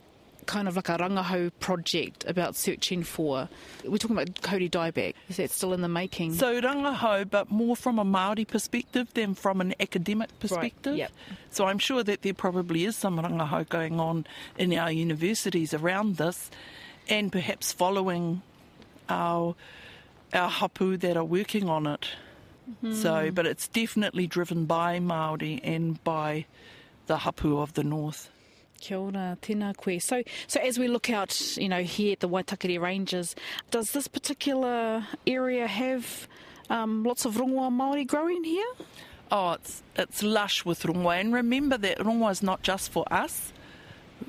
kind 0.45 0.67
of 0.67 0.75
like 0.75 0.89
a 0.89 0.97
rangahau 0.97 1.51
project 1.59 2.25
about 2.27 2.55
searching 2.55 3.03
for? 3.03 3.49
We're 3.83 3.97
talking 3.97 4.17
about 4.17 4.41
kauri 4.41 4.69
dieback. 4.69 5.13
Is 5.29 5.37
that 5.37 5.51
still 5.51 5.73
in 5.73 5.81
the 5.81 5.87
making? 5.87 6.33
So 6.33 6.61
rangahau, 6.61 7.29
but 7.29 7.51
more 7.51 7.75
from 7.75 7.99
a 7.99 8.05
Māori 8.05 8.47
perspective 8.47 9.13
than 9.13 9.35
from 9.35 9.61
an 9.61 9.73
academic 9.79 10.37
perspective. 10.39 10.93
Right, 10.93 10.99
yep. 10.99 11.11
So 11.51 11.65
I'm 11.65 11.79
sure 11.79 12.03
that 12.03 12.21
there 12.21 12.33
probably 12.33 12.85
is 12.85 12.95
some 12.95 13.17
rangahau 13.19 13.67
going 13.69 13.99
on 13.99 14.25
in 14.57 14.73
our 14.77 14.91
universities 14.91 15.73
around 15.73 16.17
this, 16.17 16.49
and 17.07 17.31
perhaps 17.31 17.71
following 17.71 18.41
our 19.09 19.55
our 20.33 20.49
hapu 20.49 20.97
that 20.97 21.15
are 21.17 21.23
working 21.23 21.69
on 21.69 21.87
it. 21.87 22.07
Mm-hmm. 22.69 22.93
So, 22.95 23.31
but 23.31 23.45
it's 23.45 23.67
definitely 23.67 24.27
driven 24.27 24.65
by 24.65 24.99
Maori 24.99 25.61
and 25.63 26.03
by 26.03 26.45
the 27.07 27.17
hapu 27.17 27.59
of 27.59 27.73
the 27.73 27.83
north. 27.83 28.29
Kia 28.85 28.99
ora, 28.99 29.35
tēnā 29.41 29.75
koe. 29.77 29.97
So, 29.97 30.21
so 30.45 30.59
as 30.59 30.77
we 30.77 30.87
look 30.87 31.09
out, 31.09 31.57
you 31.57 31.67
know, 31.67 31.81
here 31.81 32.11
at 32.13 32.19
the 32.19 32.29
Waitakere 32.29 32.79
Ranges, 32.79 33.35
does 33.71 33.91
this 33.93 34.07
particular 34.07 35.03
area 35.25 35.65
have 35.65 36.27
um, 36.69 37.03
lots 37.03 37.25
of 37.25 37.33
rongoa 37.33 37.71
Māori 37.71 38.05
growing 38.05 38.43
here? 38.43 38.67
Oh, 39.31 39.53
it's 39.53 39.81
it's 39.95 40.21
lush 40.21 40.65
with 40.65 40.83
rongoa, 40.83 41.19
and 41.19 41.33
remember 41.33 41.79
that 41.79 41.97
rongoa 41.97 42.31
is 42.31 42.43
not 42.43 42.61
just 42.61 42.91
for 42.91 43.11
us. 43.11 43.51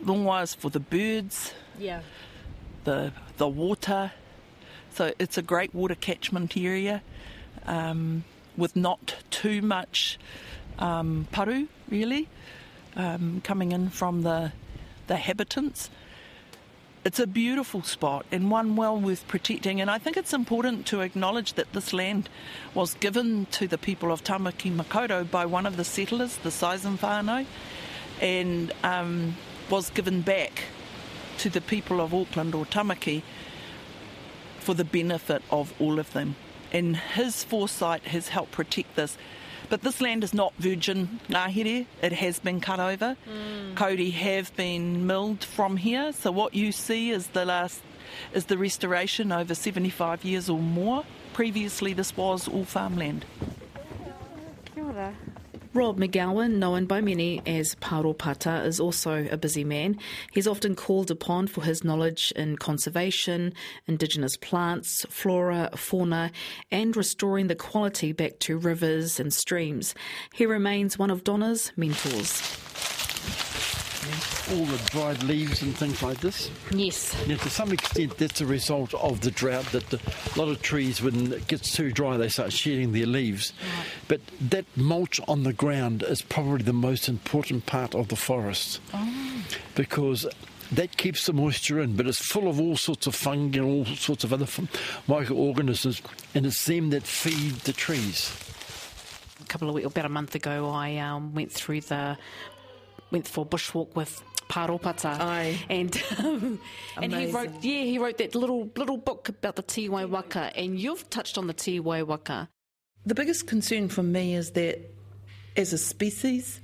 Rongoa 0.03 0.45
is 0.45 0.55
for 0.55 0.71
the 0.71 0.81
birds, 0.81 1.53
Yeah. 1.79 2.01
the 2.85 3.13
the 3.37 3.49
water. 3.49 4.13
So 4.95 5.13
it's 5.19 5.37
a 5.37 5.43
great 5.43 5.75
water 5.75 5.95
catchment 5.95 6.57
area, 6.57 7.03
um, 7.67 8.25
with 8.57 8.75
not 8.75 9.17
too 9.31 9.61
much 9.61 10.19
um, 10.79 11.29
paru 11.31 11.69
really 11.91 12.29
um, 12.97 13.41
coming 13.45 13.73
in 13.73 13.91
from 13.91 14.23
the 14.23 14.53
the 15.07 15.17
habitants. 15.17 15.91
It's 17.05 17.21
a 17.21 17.27
beautiful 17.27 17.83
spot 17.85 18.27
and 18.33 18.51
one 18.51 18.75
well 18.75 18.99
worth 18.99 19.29
protecting. 19.29 19.81
And 19.81 19.89
I 19.89 19.99
think 19.99 20.17
it's 20.17 20.33
important 20.33 20.87
to 20.87 21.03
acknowledge 21.03 21.53
that 21.53 21.73
this 21.73 21.93
land 21.93 22.29
was 22.75 22.95
given 22.95 23.47
to 23.53 23.69
the 23.69 23.79
people 23.79 24.11
of 24.11 24.25
Tamaki 24.25 24.75
Makaurau 24.75 25.31
by 25.31 25.47
one 25.47 25.67
of 25.67 25.77
the 25.77 25.85
settlers, 25.85 26.37
the 26.39 26.49
whānau, 26.49 27.47
and 28.21 28.73
um, 28.83 29.37
was 29.71 29.91
given 29.91 30.23
back 30.23 30.65
to 31.39 31.49
the 31.49 31.61
people 31.61 32.01
of 32.01 32.13
Auckland 32.13 32.57
or 32.57 32.65
Tamaki 32.65 33.23
for 34.59 34.75
the 34.75 34.85
benefit 34.85 35.43
of 35.49 35.73
all 35.81 36.01
of 36.01 36.13
them. 36.13 36.35
And 36.73 36.97
his 36.97 37.45
foresight 37.45 38.03
has 38.07 38.29
helped 38.29 38.51
protect 38.51 38.97
this. 38.97 39.17
But 39.69 39.83
this 39.83 40.01
land 40.01 40.23
is 40.23 40.33
not 40.33 40.55
virgin 40.59 41.21
ngahere, 41.29 41.87
it 42.03 42.13
has 42.13 42.39
been 42.39 42.61
cut 42.61 42.79
over. 42.79 43.17
Hmm. 43.25 43.75
Kauri 43.75 44.11
have 44.11 44.55
been 44.57 45.07
milled 45.07 45.43
from 45.43 45.77
here, 45.77 46.13
so 46.13 46.31
what 46.31 46.55
you 46.55 46.73
see 46.73 47.11
is 47.11 47.29
the 47.29 47.45
last 47.45 47.83
is 48.33 48.47
the 48.47 48.57
restoration 48.57 49.33
over 49.33 49.55
75 49.55 50.25
years 50.25 50.49
or 50.49 50.59
more. 50.59 51.05
Previously 51.33 51.93
this 51.93 52.17
was 52.17 52.49
all 52.49 52.65
farmland. 52.65 53.25
Kia 54.75 54.85
ora. 54.85 55.15
Rob 55.77 56.01
McGowan, 56.01 56.55
known 56.55 56.87
by 56.87 57.03
many 57.03 57.43
as 57.45 57.75
Paro 57.75 58.17
Pata, 58.17 58.63
is 58.63 58.81
also 58.81 59.29
a 59.31 59.37
busy 59.37 59.63
man. 59.63 59.99
He's 60.33 60.47
often 60.47 60.75
called 60.75 61.11
upon 61.11 61.49
for 61.49 61.63
his 61.63 61.85
knowledge 61.85 62.33
in 62.35 62.57
conservation, 62.57 63.53
indigenous 63.87 64.39
plants, 64.39 65.05
flora, 65.11 65.69
fauna, 65.77 66.33
and 66.71 66.97
restoring 66.97 67.49
the 67.49 67.55
quality 67.55 68.13
back 68.13 68.39
to 68.39 68.57
rivers 68.57 69.21
and 69.21 69.35
streams. 69.35 69.95
He 70.33 70.47
remains 70.47 70.99
one 70.99 71.11
of 71.11 71.25
Donna's 71.25 71.71
mentors. 71.77 72.41
all 74.51 74.65
the 74.65 74.79
dried 74.91 75.23
leaves 75.25 75.63
and 75.63 75.77
things 75.77 76.03
like 76.03 76.21
this. 76.21 76.51
Yes. 76.71 77.15
Now, 77.27 77.37
to 77.37 77.51
some 77.51 77.73
extent, 77.73 78.17
that's 78.17 78.41
a 78.41 78.47
result 78.47 78.95
of 78.95 79.21
the 79.21 79.31
drought. 79.31 79.65
That 79.73 79.89
the, 79.91 80.01
a 80.35 80.39
lot 80.39 80.49
of 80.49 80.63
trees, 80.63 81.03
when 81.03 81.33
it 81.33 81.47
gets 81.49 81.75
too 81.75 81.91
dry, 81.91 82.17
they 82.17 82.29
start 82.29 82.53
shedding 82.53 82.93
their 82.93 83.07
leaves. 83.07 83.53
But 84.09 84.21
that 84.41 84.65
mulch 84.77 85.21
on 85.27 85.43
the 85.43 85.53
ground 85.53 86.03
is 86.05 86.23
probably 86.23 86.63
the 86.63 86.73
most 86.73 87.09
important 87.09 87.67
part 87.67 87.95
of 87.95 88.09
the 88.09 88.17
forest 88.17 88.81
because 89.75 90.27
that 90.73 90.97
keeps 90.97 91.27
the 91.27 91.33
moisture 91.33 91.81
in. 91.81 91.97
But 91.97 92.07
it's 92.07 92.25
full 92.25 92.49
of 92.49 92.61
all 92.61 92.77
sorts 92.77 93.07
of 93.07 93.15
fungi 93.15 93.59
and 93.59 93.67
all 93.69 93.85
sorts 93.97 94.25
of 94.25 94.33
other 94.33 94.45
f- 94.45 94.61
microorganisms, 95.09 96.03
and 96.35 96.47
it's 96.47 96.65
them 96.67 96.91
that 96.91 97.03
feed 97.03 97.55
the 97.65 97.73
trees. 97.73 98.33
A 99.41 99.45
couple 99.47 99.69
of 99.69 99.75
weeks, 99.75 99.87
about 99.87 100.05
a 100.05 100.09
month 100.09 100.35
ago, 100.35 100.71
I 100.71 100.97
um, 100.97 101.35
went 101.35 101.53
through 101.53 101.83
the 101.83 102.17
went 103.11 103.29
for 103.29 103.43
a 103.43 103.49
bushwalk 103.49 103.95
with 103.95 104.23
Paropata. 104.49 105.19
Aye. 105.21 105.59
And 105.69 106.03
um, 106.19 106.61
and 107.01 107.13
he 107.13 107.31
wrote 107.31 107.51
yeah, 107.63 107.83
he 107.83 107.99
wrote 107.99 108.19
that 108.19 108.35
little 108.35 108.71
little 108.77 108.97
book 108.97 109.29
about 109.29 109.57
the 109.57 109.63
Tiwaiwaka 109.63 110.53
and 110.57 110.79
you've 110.79 111.09
touched 111.11 111.39
on 111.39 111.47
the 111.47 111.55
Tiwaiwaka. 111.55 112.49
The 113.07 113.15
biggest 113.15 113.47
concern 113.47 113.89
for 113.89 114.03
me 114.03 114.35
is 114.35 114.51
that 114.53 114.81
as 115.57 115.73
a 115.73 115.79
species 115.79 116.61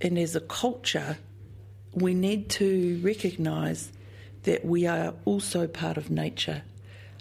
and 0.00 0.18
as 0.18 0.34
a 0.34 0.40
culture, 0.40 1.18
we 1.92 2.14
need 2.14 2.48
to 2.50 2.98
recognise 3.04 3.92
that 4.44 4.64
we 4.64 4.86
are 4.86 5.12
also 5.26 5.66
part 5.66 5.98
of 5.98 6.10
nature. 6.10 6.62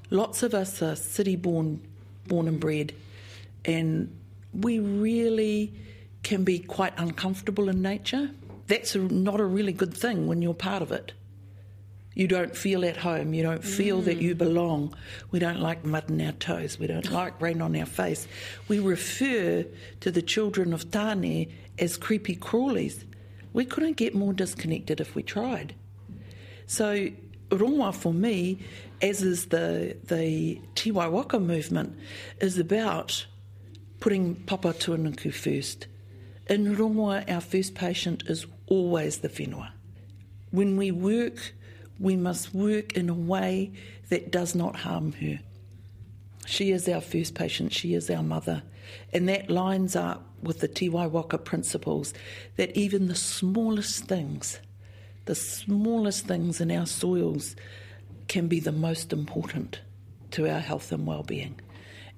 Lots 0.09 0.41
of 0.41 0.53
us 0.53 0.81
are 0.81 0.95
city 0.95 1.35
born, 1.35 1.81
born 2.27 2.47
and 2.47 2.61
bred, 2.61 2.93
and 3.65 4.15
we 4.53 4.79
really 4.79 5.73
can 6.23 6.45
be 6.45 6.59
quite 6.59 6.93
uncomfortable 6.97 7.67
in 7.67 7.81
nature. 7.81 8.29
That's 8.67 8.95
a, 8.95 8.99
not 8.99 9.41
a 9.41 9.45
really 9.45 9.73
good 9.73 9.93
thing 9.93 10.27
when 10.27 10.41
you're 10.41 10.53
part 10.53 10.81
of 10.81 10.93
it. 10.93 11.11
You 12.15 12.27
don't 12.27 12.55
feel 12.55 12.85
at 12.85 12.97
home. 12.97 13.33
You 13.33 13.43
don't 13.43 13.63
feel 13.63 14.01
that 14.01 14.17
you 14.17 14.35
mm. 14.35 14.37
belong. 14.37 14.95
We 15.31 15.39
don't 15.39 15.59
like 15.59 15.83
mud 15.83 16.09
in 16.09 16.21
our 16.21 16.31
toes. 16.33 16.77
We 16.77 16.87
don't 16.87 17.11
like 17.11 17.41
rain 17.41 17.61
on 17.61 17.75
our 17.75 17.85
face. 17.85 18.27
We 18.67 18.79
refer 18.79 19.65
to 20.01 20.11
the 20.11 20.21
children 20.21 20.73
of 20.73 20.89
Tāne 20.89 21.51
as 21.79 21.97
creepy 21.97 22.35
crawlies. 22.35 23.03
We 23.53 23.65
couldn't 23.65 23.97
get 23.97 24.15
more 24.15 24.33
disconnected 24.33 24.99
if 24.99 25.15
we 25.15 25.23
tried. 25.23 25.75
So, 26.65 27.09
rongoa 27.49 27.93
for 27.93 28.13
me, 28.13 28.59
as 29.01 29.21
is 29.21 29.47
the, 29.47 29.97
the 30.05 30.61
Tiwaiwaka 30.75 31.43
movement, 31.43 31.97
is 32.39 32.57
about 32.57 33.25
putting 33.99 34.35
Papa 34.35 34.73
Tuanuku 34.73 35.33
first. 35.33 35.87
In 36.47 36.75
rongoa, 36.75 37.29
our 37.31 37.41
first 37.41 37.73
patient 37.73 38.23
is 38.27 38.45
always 38.67 39.19
the 39.19 39.29
whenua. 39.29 39.71
When 40.51 40.77
we 40.77 40.91
work, 40.91 41.53
we 42.03 42.17
must 42.17 42.53
work 42.53 42.93
in 42.93 43.09
a 43.09 43.13
way 43.13 43.71
that 44.09 44.29
does 44.29 44.53
not 44.53 44.75
harm 44.75 45.13
her. 45.13 45.39
She 46.45 46.71
is 46.71 46.89
our 46.89 46.99
first 46.99 47.33
patient, 47.33 47.71
she 47.71 47.93
is 47.93 48.09
our 48.09 48.21
mother. 48.21 48.61
And 49.13 49.29
that 49.29 49.49
lines 49.49 49.95
up 49.95 50.27
with 50.41 50.59
the 50.59 50.67
Tiwaiwaka 50.67 51.43
principles 51.45 52.13
that 52.57 52.75
even 52.75 53.07
the 53.07 53.15
smallest 53.15 54.03
things, 54.03 54.59
the 55.25 55.33
smallest 55.33 56.27
things 56.27 56.59
in 56.59 56.69
our 56.71 56.85
soils, 56.85 57.55
can 58.27 58.49
be 58.49 58.59
the 58.59 58.73
most 58.73 59.13
important 59.13 59.79
to 60.31 60.49
our 60.49 60.59
health 60.59 60.91
and 60.91 61.07
well-being. 61.07 61.57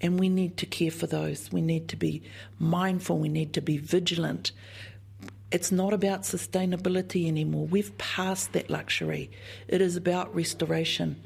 And 0.02 0.19
we 0.19 0.30
need 0.30 0.58
to 0.58 0.65
care 0.65 0.91
for 0.91 1.06
those. 1.06 1.52
We 1.52 1.62
need 1.62 1.88
to 1.89 1.95
be 1.95 2.24
mindful, 2.58 3.19
we 3.19 3.30
need 3.30 3.54
to 3.54 3.62
be 3.62 3.78
vigilant. 3.78 4.52
It's 5.51 5.71
not 5.71 5.93
about 5.93 6.23
sustainability 6.23 7.27
anymore. 7.27 7.67
We've 7.67 7.95
passed 7.97 8.53
that 8.53 8.69
luxury. 8.69 9.31
It 9.67 9.81
is 9.81 9.95
about 9.95 10.34
restoration. 10.36 11.23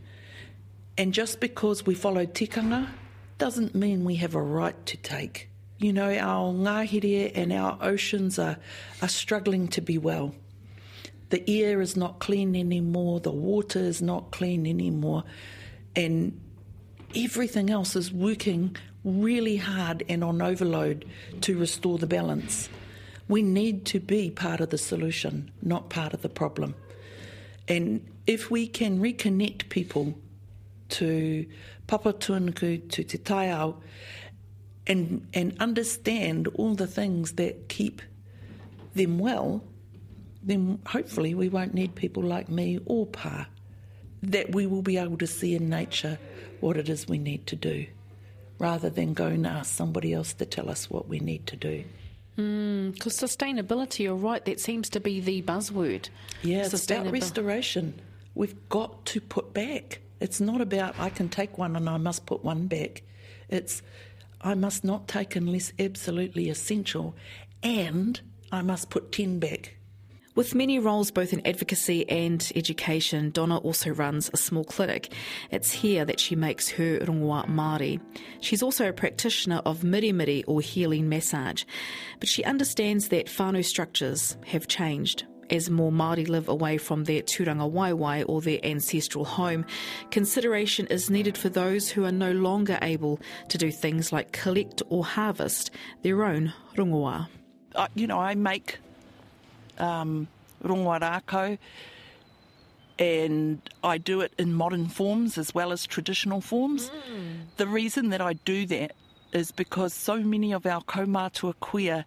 And 0.98 1.14
just 1.14 1.40
because 1.40 1.86
we 1.86 1.96
follow 1.96 2.26
tikanga 2.26 2.90
doesn't 3.38 3.74
mean 3.74 4.04
we 4.04 4.16
have 4.16 4.36
a 4.36 4.42
right 4.42 4.86
to 4.86 4.98
take. 4.98 5.50
You 5.78 5.94
know, 5.94 6.14
our 6.14 6.52
ngahere 6.52 7.32
and 7.34 7.54
our 7.54 7.78
oceans 7.82 8.38
are, 8.38 8.58
are 9.02 9.08
struggling 9.08 9.70
to 9.70 9.82
be 9.82 9.98
well. 9.98 10.36
The 11.30 11.42
air 11.48 11.80
is 11.80 11.96
not 11.96 12.20
clean 12.20 12.56
anymore, 12.56 13.22
the 13.22 13.32
water 13.32 13.80
is 13.80 14.02
not 14.02 14.32
clean 14.32 14.68
anymore, 14.68 15.24
and 15.96 16.40
everything 17.16 17.70
else 17.70 17.96
is 17.96 18.12
working 18.12 18.76
really 19.06 19.56
hard 19.56 20.04
and 20.10 20.24
on 20.24 20.42
overload 20.42 21.06
to 21.42 21.58
restore 21.58 21.98
the 21.98 22.08
balance. 22.08 22.68
We 23.30 23.44
need 23.44 23.86
to 23.86 24.00
be 24.02 24.32
part 24.32 24.60
of 24.60 24.72
the 24.72 24.78
solution, 24.78 25.52
not 25.62 25.90
part 25.90 26.14
of 26.14 26.22
the 26.22 26.30
problem. 26.30 26.76
And 27.68 28.06
if 28.26 28.50
we 28.50 28.68
can 28.68 29.00
reconnect 29.00 29.70
people 29.70 30.16
to 30.90 31.46
Papa 31.86 32.14
Tuanuku, 32.14 32.90
to 32.90 33.04
Te 33.04 33.18
Taiao, 33.20 33.76
and, 34.88 35.28
and 35.36 35.56
understand 35.60 36.48
all 36.56 36.74
the 36.74 36.88
things 36.88 37.34
that 37.34 37.70
keep 37.70 38.02
them 38.96 39.20
well, 39.20 39.64
then 40.42 40.80
hopefully 40.88 41.36
we 41.36 41.50
won't 41.50 41.76
need 41.76 41.94
people 41.94 42.24
like 42.24 42.50
me 42.50 42.80
or 42.86 43.06
Pa. 43.06 43.48
That 44.24 44.54
we 44.54 44.66
will 44.66 44.82
be 44.82 44.98
able 44.98 45.18
to 45.18 45.28
see 45.28 45.54
in 45.54 45.70
nature 45.70 46.18
what 46.60 46.78
it 46.78 46.90
is 46.90 47.08
we 47.08 47.20
need 47.20 47.46
to 47.48 47.56
do, 47.56 47.86
rather 48.58 48.90
than 48.90 49.14
go 49.14 49.28
and 49.28 49.46
ask 49.46 49.74
somebody 49.74 50.14
else 50.14 50.34
to 50.34 50.46
tell 50.46 50.70
us 50.70 50.90
what 50.90 51.08
we 51.08 51.20
need 51.20 51.46
to 51.48 51.56
do. 51.56 51.86
Mm, 52.40 52.94
because 52.94 53.18
sustainability, 53.18 54.00
you're 54.00 54.16
right, 54.16 54.44
that 54.46 54.62
seems 54.62 54.90
to 54.92 55.02
be 55.02 55.20
the 55.20 55.42
buzzword. 55.42 56.08
Yeah, 56.42 56.64
it's 56.64 56.90
about 56.90 57.12
restoration. 57.12 58.00
We've 58.34 58.56
got 58.70 59.06
to 59.08 59.20
put 59.20 59.54
back. 59.54 60.00
It's 60.22 60.40
not 60.40 60.62
about 60.62 60.98
I 60.98 61.10
can 61.10 61.28
take 61.28 61.58
one 61.58 61.76
and 61.76 61.90
I 61.90 61.98
must 61.98 62.26
put 62.26 62.44
one 62.44 62.68
back. 62.68 63.04
It's 63.50 63.82
I 64.42 64.54
must 64.54 64.86
not 64.86 65.10
take 65.10 65.36
unless 65.36 65.74
absolutely 65.78 66.50
essential, 66.50 67.14
and 67.62 68.22
I 68.54 68.62
must 68.62 68.90
put 68.90 69.12
10 69.12 69.40
back. 69.40 69.76
With 70.36 70.54
many 70.56 70.78
roles 70.78 71.10
both 71.10 71.34
in 71.34 71.46
advocacy 71.46 72.08
and 72.08 72.52
education, 72.56 73.32
Donna 73.32 73.58
also 73.58 73.90
runs 73.90 74.30
a 74.32 74.38
small 74.38 74.64
clinic. 74.64 75.12
It's 75.50 75.72
here 75.72 76.06
that 76.06 76.20
she 76.20 76.36
makes 76.36 76.70
her 76.70 77.00
rongoa 77.00 77.48
Māori. 77.48 78.00
She's 78.40 78.62
also 78.62 78.88
a 78.88 78.94
practitioner 78.94 79.62
of 79.66 79.80
mirimiri 79.80 80.44
or 80.48 80.62
healing 80.62 81.10
massage, 81.10 81.64
but 82.20 82.30
she 82.30 82.44
understands 82.44 83.10
that 83.10 83.26
whānau 83.26 83.66
structures 83.66 84.38
have 84.46 84.68
changed. 84.68 85.26
As 85.50 85.72
more 85.72 85.92
Māori 85.92 86.30
live 86.30 86.48
away 86.48 86.78
from 86.78 87.06
their 87.06 87.24
turangawaewae 87.24 88.24
or 88.28 88.40
their 88.40 88.64
ancestral 88.64 89.26
home, 89.26 89.66
consideration 90.12 90.86
is 90.88 91.10
needed 91.10 91.40
for 91.40 91.50
those 91.50 91.90
who 91.90 92.06
are 92.06 92.12
no 92.12 92.32
longer 92.32 92.78
able 92.84 93.20
to 93.48 93.58
do 93.58 93.72
things 93.72 94.14
like 94.14 94.32
collect 94.32 94.84
or 94.90 95.04
harvest 95.04 95.72
their 96.04 96.24
own 96.24 96.54
rongoa. 96.78 97.28
I, 97.76 97.88
you 97.96 98.06
know, 98.06 98.20
I 98.20 98.36
make 98.36 98.78
um, 99.80 100.28
rākau 100.64 101.58
and 103.00 103.62
I 103.82 103.98
do 103.98 104.20
it 104.22 104.34
in 104.38 104.54
modern 104.54 104.88
forms 104.88 105.38
as 105.38 105.56
well 105.56 105.72
as 105.72 105.88
traditional 105.88 106.42
forms. 106.42 106.92
The 107.56 107.66
reason 107.66 108.10
that 108.10 108.20
I 108.20 108.34
do 108.34 108.66
that 108.68 108.92
is 109.32 109.52
because 109.52 109.94
so 109.94 110.18
many 110.18 110.52
of 110.52 110.66
our 110.66 110.82
kaumātua 110.82 111.54
kuia 111.62 112.04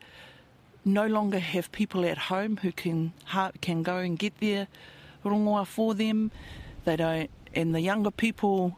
no 0.84 1.06
longer 1.06 1.38
have 1.38 1.72
people 1.72 2.04
at 2.04 2.18
home 2.18 2.58
who 2.58 2.72
can 2.72 3.12
can 3.60 3.82
go 3.82 3.96
and 3.96 4.18
get 4.18 4.38
their 4.40 4.68
rongoa 5.24 5.66
for 5.66 5.94
them. 5.94 6.30
They 6.84 6.96
don't, 6.96 7.30
and 7.54 7.74
the 7.74 7.80
younger 7.80 8.10
people 8.10 8.76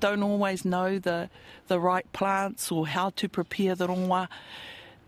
don't 0.00 0.22
always 0.22 0.64
know 0.64 0.98
the 0.98 1.30
the 1.68 1.80
right 1.80 2.10
plants 2.12 2.70
or 2.70 2.86
how 2.86 3.10
to 3.10 3.28
prepare 3.28 3.74
the 3.74 3.86
rongoa, 3.86 4.28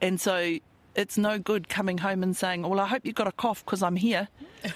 and 0.00 0.20
so 0.20 0.58
it's 0.94 1.16
no 1.16 1.38
good 1.38 1.68
coming 1.68 1.98
home 1.98 2.22
and 2.22 2.36
saying, 2.36 2.62
"Well, 2.62 2.80
I 2.80 2.86
hope 2.86 3.04
you 3.04 3.12
got 3.12 3.26
a 3.26 3.32
cough 3.32 3.64
because 3.64 3.82
I'm 3.82 3.96
here." 3.96 4.28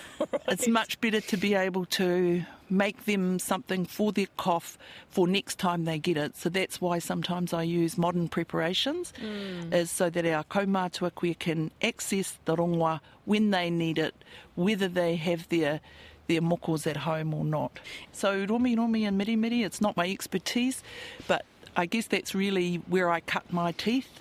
It's 0.49 0.69
much 0.69 1.01
better 1.01 1.21
to 1.21 1.37
be 1.37 1.55
able 1.55 1.85
to 1.87 2.45
make 2.71 3.05
them 3.05 3.39
something 3.39 3.85
for 3.85 4.13
their 4.13 4.27
cough 4.37 4.79
for 5.09 5.27
next 5.29 5.59
time 5.59 5.85
they 5.85 5.99
get 5.99 6.17
it. 6.17 6.37
So 6.37 6.49
that's 6.49 6.81
why 6.81 6.99
sometimes 6.99 7.53
I 7.53 7.63
use 7.63 7.99
modern 7.99 8.29
preparations, 8.29 9.13
mm. 9.21 9.73
is 9.73 9.91
so 9.91 10.09
that 10.11 10.25
our 10.27 10.45
kaumātua 10.45 11.39
can 11.39 11.71
access 11.83 12.39
the 12.45 12.57
rongoa 12.57 13.01
when 13.25 13.51
they 13.51 13.71
need 13.71 13.99
it, 13.99 14.15
whether 14.55 14.89
they 14.89 15.17
have 15.17 15.49
their 15.49 15.81
their 16.29 16.41
mokos 16.41 16.87
at 16.87 16.97
home 16.97 17.33
or 17.35 17.45
not. 17.45 17.79
So 18.13 18.45
romi 18.49 18.75
romi 18.75 19.05
and 19.05 19.17
miri 19.19 19.37
miri, 19.37 19.63
it's 19.63 19.81
not 19.81 19.97
my 19.97 20.09
expertise, 20.09 20.83
but 21.29 21.45
I 21.77 21.87
guess 21.87 22.07
that's 22.07 22.35
really 22.35 22.77
where 22.89 23.11
I 23.11 23.21
cut 23.21 23.53
my 23.53 23.73
teeth 23.73 24.21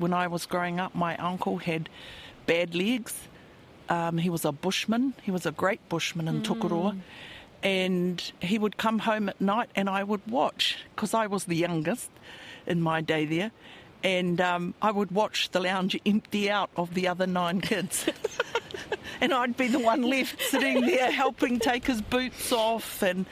when 0.00 0.12
I 0.12 0.26
was 0.26 0.46
growing 0.46 0.80
up, 0.80 0.94
my 0.94 1.16
uncle 1.16 1.58
had 1.58 1.88
bad 2.46 2.74
legs. 2.74 3.14
Um, 3.88 4.18
he 4.18 4.30
was 4.30 4.44
a 4.44 4.52
bushman. 4.52 5.14
He 5.22 5.30
was 5.30 5.46
a 5.46 5.50
great 5.50 5.86
bushman 5.88 6.28
in 6.28 6.42
Tokoroa. 6.42 6.98
And 7.62 8.32
he 8.40 8.58
would 8.58 8.76
come 8.76 9.00
home 9.00 9.28
at 9.28 9.40
night 9.40 9.68
and 9.74 9.88
I 9.88 10.02
would 10.02 10.26
watch, 10.26 10.78
because 10.94 11.12
I 11.12 11.26
was 11.26 11.44
the 11.44 11.56
youngest 11.56 12.10
in 12.66 12.80
my 12.80 13.00
day 13.00 13.26
there. 13.26 13.50
And 14.02 14.40
um, 14.40 14.74
I 14.80 14.90
would 14.90 15.10
watch 15.10 15.50
the 15.50 15.60
lounge 15.60 15.98
empty 16.06 16.50
out 16.50 16.70
of 16.76 16.94
the 16.94 17.06
other 17.08 17.26
nine 17.26 17.60
kids. 17.60 18.06
and 19.20 19.34
I'd 19.34 19.56
be 19.56 19.68
the 19.68 19.78
one 19.78 20.02
left 20.02 20.40
sitting 20.40 20.86
there 20.86 21.10
helping 21.10 21.58
take 21.58 21.86
his 21.86 22.00
boots 22.00 22.50
off 22.52 23.02
and 23.02 23.26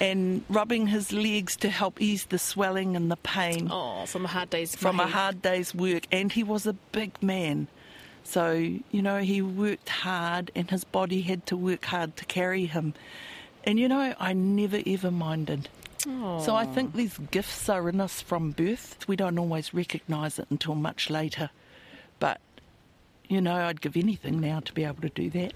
and 0.00 0.44
rubbing 0.48 0.86
his 0.86 1.12
legs 1.12 1.56
to 1.56 1.68
help 1.68 2.00
ease 2.00 2.26
the 2.26 2.38
swelling 2.38 2.96
and 2.96 3.10
the 3.10 3.16
pain 3.16 3.68
Oh, 3.70 4.06
from 4.06 4.24
a 4.24 4.28
hard 4.28 4.50
day's 4.50 4.74
from 4.74 5.00
a 5.00 5.06
hard 5.06 5.42
day's 5.42 5.74
work. 5.74 6.04
And 6.12 6.32
he 6.32 6.42
was 6.42 6.66
a 6.66 6.72
big 6.72 7.20
man. 7.22 7.68
So, 8.22 8.52
you 8.52 9.02
know, 9.02 9.18
he 9.18 9.42
worked 9.42 9.88
hard 9.88 10.50
and 10.54 10.70
his 10.70 10.84
body 10.84 11.22
had 11.22 11.46
to 11.46 11.56
work 11.56 11.84
hard 11.86 12.16
to 12.18 12.24
carry 12.26 12.66
him. 12.66 12.94
And, 13.64 13.78
you 13.78 13.88
know, 13.88 14.14
I 14.18 14.32
never 14.34 14.80
ever 14.86 15.10
minded. 15.10 15.68
So 16.04 16.54
I 16.54 16.64
think 16.64 16.94
these 16.94 17.18
gifts 17.30 17.68
are 17.68 17.86
in 17.88 18.00
us 18.00 18.22
from 18.22 18.52
birth. 18.52 18.96
We 19.08 19.16
don't 19.16 19.38
always 19.38 19.74
recognise 19.74 20.38
it 20.38 20.46
until 20.48 20.74
much 20.74 21.10
later. 21.10 21.50
But, 22.18 22.40
you 23.28 23.40
know, 23.42 23.56
I'd 23.56 23.80
give 23.80 23.96
anything 23.96 24.40
now 24.40 24.60
to 24.60 24.72
be 24.72 24.84
able 24.84 25.02
to 25.02 25.10
do 25.10 25.28
that. 25.30 25.52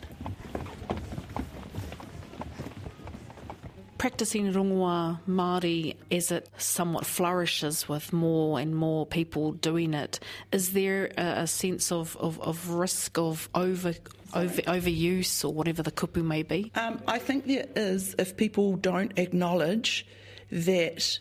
Practicing 4.02 4.52
rongoa 4.52 5.20
Māori 5.28 5.94
as 6.10 6.32
it 6.32 6.50
somewhat 6.58 7.06
flourishes 7.06 7.88
with 7.88 8.12
more 8.12 8.58
and 8.58 8.74
more 8.74 9.06
people 9.06 9.52
doing 9.52 9.94
it, 9.94 10.18
is 10.50 10.72
there 10.72 11.12
a, 11.16 11.42
a 11.42 11.46
sense 11.46 11.92
of, 11.92 12.16
of, 12.16 12.40
of 12.40 12.70
risk 12.70 13.16
of 13.16 13.48
over, 13.54 13.94
over 14.34 14.62
overuse 14.62 15.44
or 15.44 15.52
whatever 15.52 15.84
the 15.84 15.92
kupu 15.92 16.24
may 16.24 16.42
be? 16.42 16.72
Um, 16.74 17.00
I 17.06 17.20
think 17.20 17.46
there 17.46 17.68
is 17.76 18.16
if 18.18 18.36
people 18.36 18.74
don't 18.76 19.16
acknowledge 19.20 20.04
that 20.50 21.20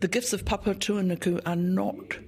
the 0.00 0.08
gifts 0.08 0.34
of 0.34 0.44
Papa 0.44 0.74
Tuanuku 0.74 1.40
are 1.46 1.56
not 1.56 2.18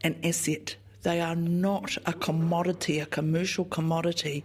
an 0.00 0.18
asset. 0.24 0.76
They 1.02 1.20
are 1.20 1.36
not 1.36 1.98
a 2.06 2.14
commodity, 2.14 3.00
a 3.00 3.04
commercial 3.04 3.66
commodity. 3.66 4.42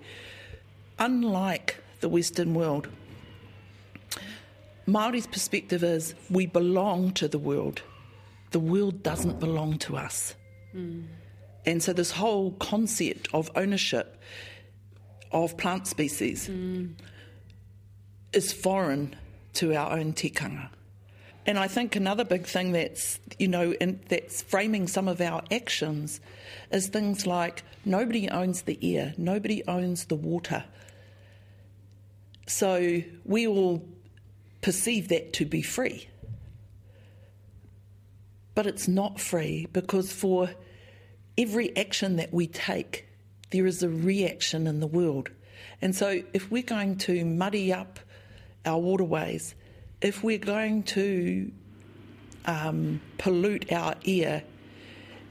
Unlike 0.99 1.77
the 2.01 2.09
Western 2.09 2.53
world, 2.53 2.89
Māori's 4.87 5.27
perspective 5.27 5.83
is 5.83 6.15
we 6.29 6.45
belong 6.45 7.11
to 7.13 7.27
the 7.27 7.39
world. 7.39 7.81
The 8.51 8.59
world 8.59 9.03
doesn't 9.03 9.39
belong 9.39 9.77
to 9.79 9.97
us. 9.97 10.35
Hmm. 10.71 11.03
And 11.65 11.81
so 11.83 11.93
this 11.93 12.11
whole 12.11 12.51
concept 12.53 13.27
of 13.33 13.51
ownership 13.55 14.19
of 15.31 15.57
plant 15.57 15.87
species 15.87 16.47
hmm. 16.47 16.87
is 18.33 18.51
foreign 18.51 19.15
to 19.53 19.75
our 19.75 19.91
own 19.91 20.13
tikanga. 20.13 20.69
And 21.45 21.57
I 21.57 21.67
think 21.67 21.95
another 21.95 22.23
big 22.23 22.45
thing 22.45 22.71
that's, 22.71 23.19
you 23.39 23.47
know, 23.47 23.73
and 23.81 23.99
that's 24.09 24.43
framing 24.43 24.87
some 24.87 25.07
of 25.07 25.21
our 25.21 25.41
actions 25.51 26.19
is 26.71 26.87
things 26.87 27.25
like 27.25 27.63
nobody 27.83 28.29
owns 28.29 28.63
the 28.63 28.77
air, 28.81 29.13
nobody 29.17 29.63
owns 29.67 30.05
the 30.05 30.15
water. 30.15 30.63
So 32.47 33.01
we 33.25 33.47
all 33.47 33.83
perceive 34.61 35.09
that 35.09 35.33
to 35.33 35.45
be 35.45 35.61
free. 35.61 36.07
But 38.53 38.67
it's 38.67 38.87
not 38.87 39.19
free 39.19 39.67
because 39.71 40.11
for 40.11 40.51
every 41.37 41.75
action 41.75 42.17
that 42.17 42.33
we 42.33 42.47
take, 42.47 43.07
there 43.51 43.65
is 43.65 43.83
a 43.83 43.89
reaction 43.89 44.67
in 44.67 44.79
the 44.79 44.87
world. 44.87 45.29
And 45.81 45.95
so 45.95 46.21
if 46.33 46.51
we're 46.51 46.63
going 46.63 46.97
to 46.99 47.25
muddy 47.25 47.73
up 47.73 47.99
our 48.65 48.79
waterways, 48.79 49.55
if 50.01 50.23
we're 50.23 50.37
going 50.37 50.83
to 50.83 51.51
um, 52.45 53.01
pollute 53.17 53.71
our 53.71 53.95
air, 54.05 54.43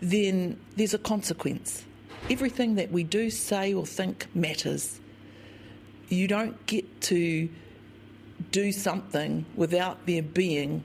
then 0.00 0.58
there's 0.76 0.94
a 0.94 0.98
consequence. 0.98 1.84
Everything 2.28 2.76
that 2.76 2.90
we 2.90 3.04
do, 3.04 3.30
say, 3.30 3.74
or 3.74 3.86
think 3.86 4.26
matters. 4.34 5.00
You 6.08 6.26
don't 6.28 6.66
get 6.66 7.00
to 7.02 7.48
do 8.50 8.72
something 8.72 9.46
without 9.54 10.06
there 10.06 10.22
being 10.22 10.84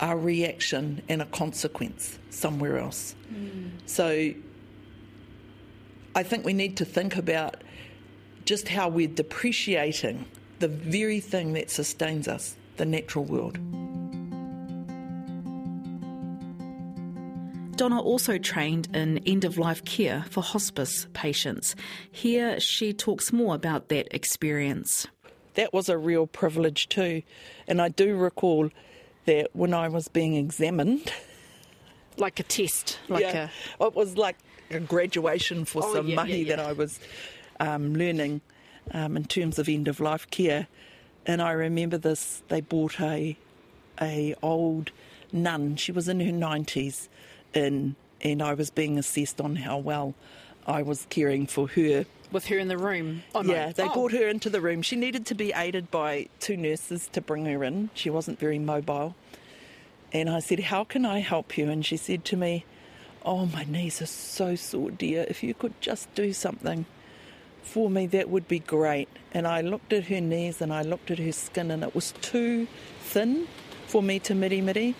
a 0.00 0.16
reaction 0.16 1.02
and 1.08 1.22
a 1.22 1.26
consequence 1.26 2.18
somewhere 2.30 2.78
else. 2.78 3.14
Mm. 3.32 3.70
So 3.86 4.34
I 6.14 6.22
think 6.22 6.44
we 6.44 6.52
need 6.52 6.76
to 6.78 6.84
think 6.84 7.16
about 7.16 7.62
just 8.44 8.68
how 8.68 8.88
we're 8.88 9.08
depreciating 9.08 10.26
the 10.58 10.68
very 10.68 11.20
thing 11.20 11.52
that 11.54 11.70
sustains 11.70 12.28
us, 12.28 12.56
the 12.76 12.84
natural 12.84 13.24
world. 13.24 13.58
Donna 17.76 18.00
also 18.00 18.38
trained 18.38 18.88
in 18.94 19.18
end 19.26 19.44
of 19.44 19.58
life 19.58 19.84
care 19.84 20.24
for 20.30 20.42
hospice 20.42 21.06
patients. 21.12 21.76
Here 22.10 22.58
she 22.58 22.94
talks 22.94 23.34
more 23.34 23.54
about 23.54 23.90
that 23.90 24.08
experience. 24.14 25.06
That 25.56 25.72
was 25.74 25.88
a 25.88 25.98
real 25.98 26.26
privilege 26.26 26.88
too. 26.88 27.22
And 27.68 27.82
I 27.82 27.88
do 27.88 28.16
recall 28.16 28.70
that 29.26 29.50
when 29.54 29.74
I 29.74 29.88
was 29.88 30.08
being 30.08 30.34
examined, 30.36 31.12
Like 32.18 32.40
a 32.40 32.44
test, 32.44 32.98
like 33.10 33.20
yeah, 33.20 33.48
it 33.78 33.94
was 33.94 34.16
like 34.16 34.38
a 34.70 34.80
graduation 34.80 35.66
for 35.66 35.84
Oh, 35.84 35.94
some 35.94 36.08
yeah, 36.08 36.14
mahi 36.16 36.44
yeah, 36.44 36.56
that. 36.56 36.64
I 36.66 36.72
was 36.72 36.98
um, 37.60 37.94
learning 37.94 38.40
um, 38.92 39.18
in 39.18 39.24
terms 39.24 39.58
of 39.58 39.68
end 39.68 39.86
of 39.86 40.00
life 40.00 40.30
care. 40.30 40.66
And 41.26 41.42
I 41.42 41.50
remember 41.52 41.98
this. 41.98 42.42
They 42.48 42.62
brought 42.62 43.00
a 43.00 43.36
a 44.00 44.34
old 44.42 44.92
nun. 45.30 45.76
She 45.76 45.92
was 45.92 46.08
in 46.08 46.20
her 46.20 46.32
nineties, 46.32 47.10
in, 47.52 47.96
and 48.22 48.42
I 48.42 48.54
was 48.54 48.70
being 48.70 48.98
assessed 48.98 49.38
on 49.38 49.56
how 49.56 49.76
well 49.76 50.14
I 50.66 50.82
was 50.82 51.06
caring 51.10 51.46
for 51.46 51.68
her. 51.68 52.04
with 52.32 52.46
her 52.46 52.58
in 52.58 52.66
the 52.66 52.76
room. 52.76 53.22
Oh, 53.36 53.42
no. 53.42 53.52
Yeah, 53.54 53.70
they 53.72 53.84
Oh. 53.84 53.94
brought 53.94 54.12
her 54.12 54.26
into 54.28 54.50
the 54.50 54.60
room. 54.60 54.82
She 54.82 54.96
needed 54.96 55.24
to 55.26 55.34
be 55.34 55.52
aided 55.54 55.92
by 55.92 56.26
two 56.40 56.56
nurses 56.56 57.08
to 57.12 57.20
bring 57.20 57.46
her 57.46 57.62
in. 57.62 57.88
She 57.94 58.10
wasn't 58.10 58.40
very 58.40 58.58
mobile. 58.58 59.14
And 60.12 60.28
I 60.28 60.40
said, 60.40 60.58
How 60.60 60.82
can 60.82 61.06
I 61.06 61.20
help 61.20 61.56
you? 61.56 61.70
And 61.70 61.86
she 61.86 61.96
said 61.96 62.24
to 62.26 62.36
me, 62.36 62.64
Oh, 63.24 63.46
my 63.46 63.62
knees 63.64 64.02
are 64.02 64.06
so 64.06 64.56
sore, 64.56 64.90
dear. 64.90 65.24
If 65.28 65.42
you 65.44 65.54
could 65.54 65.80
just 65.80 66.12
do 66.16 66.32
something 66.32 66.84
for 67.62 67.88
me, 67.88 68.06
that 68.08 68.28
would 68.28 68.48
be 68.48 68.58
great. 68.58 69.08
And 69.32 69.46
I 69.46 69.60
looked 69.60 69.92
at 69.92 70.04
her 70.06 70.20
knees 70.20 70.60
and 70.60 70.72
I 70.72 70.82
looked 70.82 71.10
at 71.12 71.18
her 71.20 71.32
skin, 71.32 71.70
and 71.70 71.84
it 71.84 71.94
was 71.94 72.12
too 72.22 72.66
thin 73.00 73.46
for 73.86 74.02
me 74.02 74.18
to 74.20 74.34
miri 74.34 74.60
miri. 74.60 74.96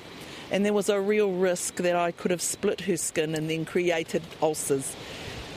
And 0.53 0.65
there 0.65 0.73
was 0.73 0.89
a 0.89 1.01
real 1.01 1.33
risk 1.33 1.77
that 1.77 1.97
I 1.97 2.13
could 2.13 2.31
have 2.31 2.43
split 2.43 2.83
her 2.83 2.97
skin 2.97 3.35
and 3.35 3.51
then 3.51 3.65
created 3.65 4.23
ulcers 4.41 4.95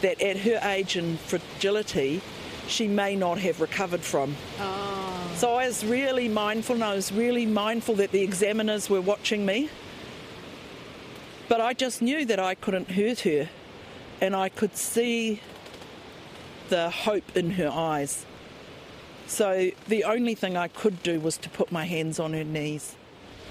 that 0.02 0.22
at 0.22 0.38
her 0.38 0.60
age 0.64 0.96
and 0.96 1.20
fragility, 1.20 2.22
she 2.68 2.88
may 2.88 3.16
not 3.16 3.40
have 3.40 3.62
recovered 3.62 4.02
from. 4.02 4.36
Oh. 4.60 5.32
So 5.36 5.54
I 5.54 5.68
was 5.68 5.86
really 5.86 6.28
mindful, 6.28 6.76
and 6.76 6.84
I 6.84 6.96
was 6.96 7.12
really 7.12 7.46
mindful 7.46 7.96
that 7.96 8.12
the 8.12 8.22
examiners 8.22 8.90
were 8.90 9.02
watching 9.02 9.46
me. 9.46 9.70
But 11.48 11.62
I 11.62 11.74
just 11.74 12.02
knew 12.02 12.26
that 12.26 12.40
I 12.40 12.56
couldn't 12.56 12.92
hurt 12.92 13.22
her, 13.22 13.50
and 14.22 14.36
I 14.36 14.50
could 14.50 14.76
see 14.76 15.42
the 16.70 16.90
hope 16.90 17.36
in 17.36 17.52
her 17.52 17.70
eyes. 17.70 18.26
So 19.28 19.72
the 19.88 20.04
only 20.04 20.36
thing 20.36 20.58
I 20.58 20.68
could 20.68 21.02
do 21.04 21.20
was 21.20 21.38
to 21.38 21.50
put 21.50 21.72
my 21.72 21.86
hands 21.86 22.20
on 22.20 22.34
her 22.34 22.44
knees. 22.44 22.96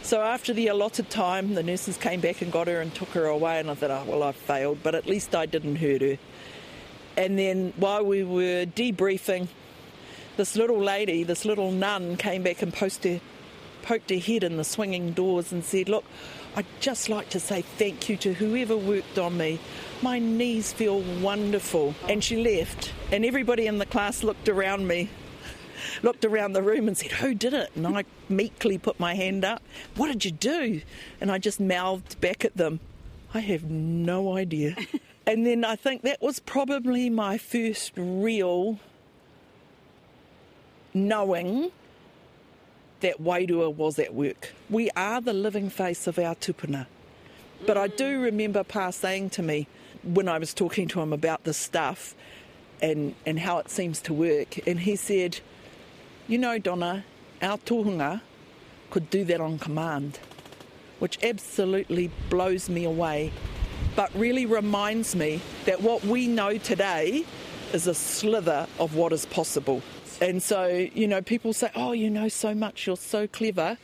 So 0.02 0.22
after 0.22 0.52
the 0.52 0.68
allotted 0.68 1.10
time, 1.10 1.54
the 1.54 1.62
nurses 1.62 1.96
came 1.96 2.20
back 2.20 2.40
and 2.40 2.52
got 2.52 2.68
her 2.68 2.80
and 2.80 2.94
took 2.94 3.08
her 3.10 3.26
away, 3.26 3.58
and 3.58 3.70
I 3.70 3.74
thought, 3.74 3.90
oh, 3.90 4.04
well, 4.06 4.22
I 4.22 4.32
failed, 4.32 4.78
but 4.82 4.94
at 4.94 5.06
least 5.06 5.34
I 5.34 5.46
didn't 5.46 5.76
hurt 5.76 6.02
her. 6.02 6.18
And 7.18 7.36
then 7.36 7.72
while 7.76 8.04
we 8.04 8.22
were 8.22 8.64
debriefing, 8.64 9.48
this 10.36 10.54
little 10.54 10.78
lady, 10.78 11.24
this 11.24 11.44
little 11.44 11.72
nun, 11.72 12.16
came 12.16 12.44
back 12.44 12.62
and 12.62 12.72
poked 12.72 13.04
her 13.04 14.18
head 14.18 14.44
in 14.44 14.56
the 14.56 14.62
swinging 14.62 15.14
doors 15.14 15.50
and 15.50 15.64
said, 15.64 15.88
Look, 15.88 16.04
I'd 16.54 16.64
just 16.78 17.08
like 17.08 17.28
to 17.30 17.40
say 17.40 17.62
thank 17.62 18.08
you 18.08 18.16
to 18.18 18.34
whoever 18.34 18.76
worked 18.76 19.18
on 19.18 19.36
me. 19.36 19.58
My 20.00 20.20
knees 20.20 20.72
feel 20.72 21.00
wonderful. 21.20 21.96
And 22.08 22.22
she 22.22 22.36
left, 22.36 22.92
and 23.10 23.24
everybody 23.24 23.66
in 23.66 23.78
the 23.78 23.86
class 23.86 24.22
looked 24.22 24.48
around 24.48 24.86
me, 24.86 25.10
looked 26.04 26.24
around 26.24 26.52
the 26.52 26.62
room 26.62 26.86
and 26.86 26.96
said, 26.96 27.10
Who 27.10 27.34
did 27.34 27.52
it? 27.52 27.72
And 27.74 27.84
I 27.84 28.04
meekly 28.28 28.78
put 28.78 29.00
my 29.00 29.16
hand 29.16 29.44
up. 29.44 29.60
What 29.96 30.06
did 30.06 30.24
you 30.24 30.30
do? 30.30 30.82
And 31.20 31.32
I 31.32 31.38
just 31.38 31.58
mouthed 31.58 32.20
back 32.20 32.44
at 32.44 32.56
them, 32.56 32.78
I 33.34 33.40
have 33.40 33.64
no 33.64 34.36
idea. 34.36 34.76
and 35.28 35.44
then 35.44 35.62
I 35.62 35.76
think 35.76 36.02
that 36.02 36.22
was 36.22 36.40
probably 36.40 37.10
my 37.10 37.36
first 37.36 37.92
real 37.96 38.80
knowing 40.94 41.70
that 43.00 43.22
Wairua 43.22 43.74
was 43.74 43.98
at 43.98 44.14
work. 44.14 44.54
We 44.70 44.88
are 44.96 45.20
the 45.20 45.34
living 45.34 45.68
face 45.68 46.06
of 46.06 46.18
our 46.18 46.34
tupuna. 46.34 46.86
But 47.66 47.76
I 47.76 47.88
do 47.88 48.18
mm. 48.18 48.22
remember 48.24 48.64
Pa 48.64 48.88
saying 48.88 49.28
to 49.30 49.42
me, 49.42 49.66
when 50.02 50.28
I 50.28 50.38
was 50.38 50.54
talking 50.54 50.88
to 50.88 51.00
him 51.02 51.12
about 51.12 51.44
this 51.44 51.58
stuff 51.58 52.14
and, 52.80 53.14
and 53.26 53.38
how 53.38 53.58
it 53.58 53.68
seems 53.68 54.00
to 54.02 54.14
work. 54.14 54.66
And 54.66 54.80
he 54.80 54.96
said, 54.96 55.40
You 56.26 56.38
know, 56.38 56.58
Donna, 56.58 57.04
our 57.42 57.58
tohunga 57.58 58.22
could 58.90 59.10
do 59.10 59.24
that 59.24 59.42
on 59.42 59.58
command, 59.58 60.20
which 61.00 61.18
absolutely 61.22 62.10
blows 62.30 62.70
me 62.70 62.84
away, 62.84 63.30
but 63.98 64.14
really 64.14 64.46
reminds 64.46 65.16
me 65.16 65.40
that 65.64 65.82
what 65.82 66.04
we 66.04 66.28
know 66.28 66.56
today 66.56 67.24
is 67.72 67.88
a 67.88 67.94
slither 67.94 68.64
of 68.78 68.94
what 68.94 69.12
is 69.12 69.26
possible. 69.26 69.82
And 70.20 70.40
so, 70.40 70.68
you 70.68 71.08
know, 71.08 71.20
people 71.20 71.52
say, 71.52 71.72
Oh, 71.74 71.90
you 71.90 72.08
know 72.08 72.28
so 72.28 72.54
much, 72.54 72.86
you're 72.86 72.96
so 72.96 73.26
clever. 73.26 73.76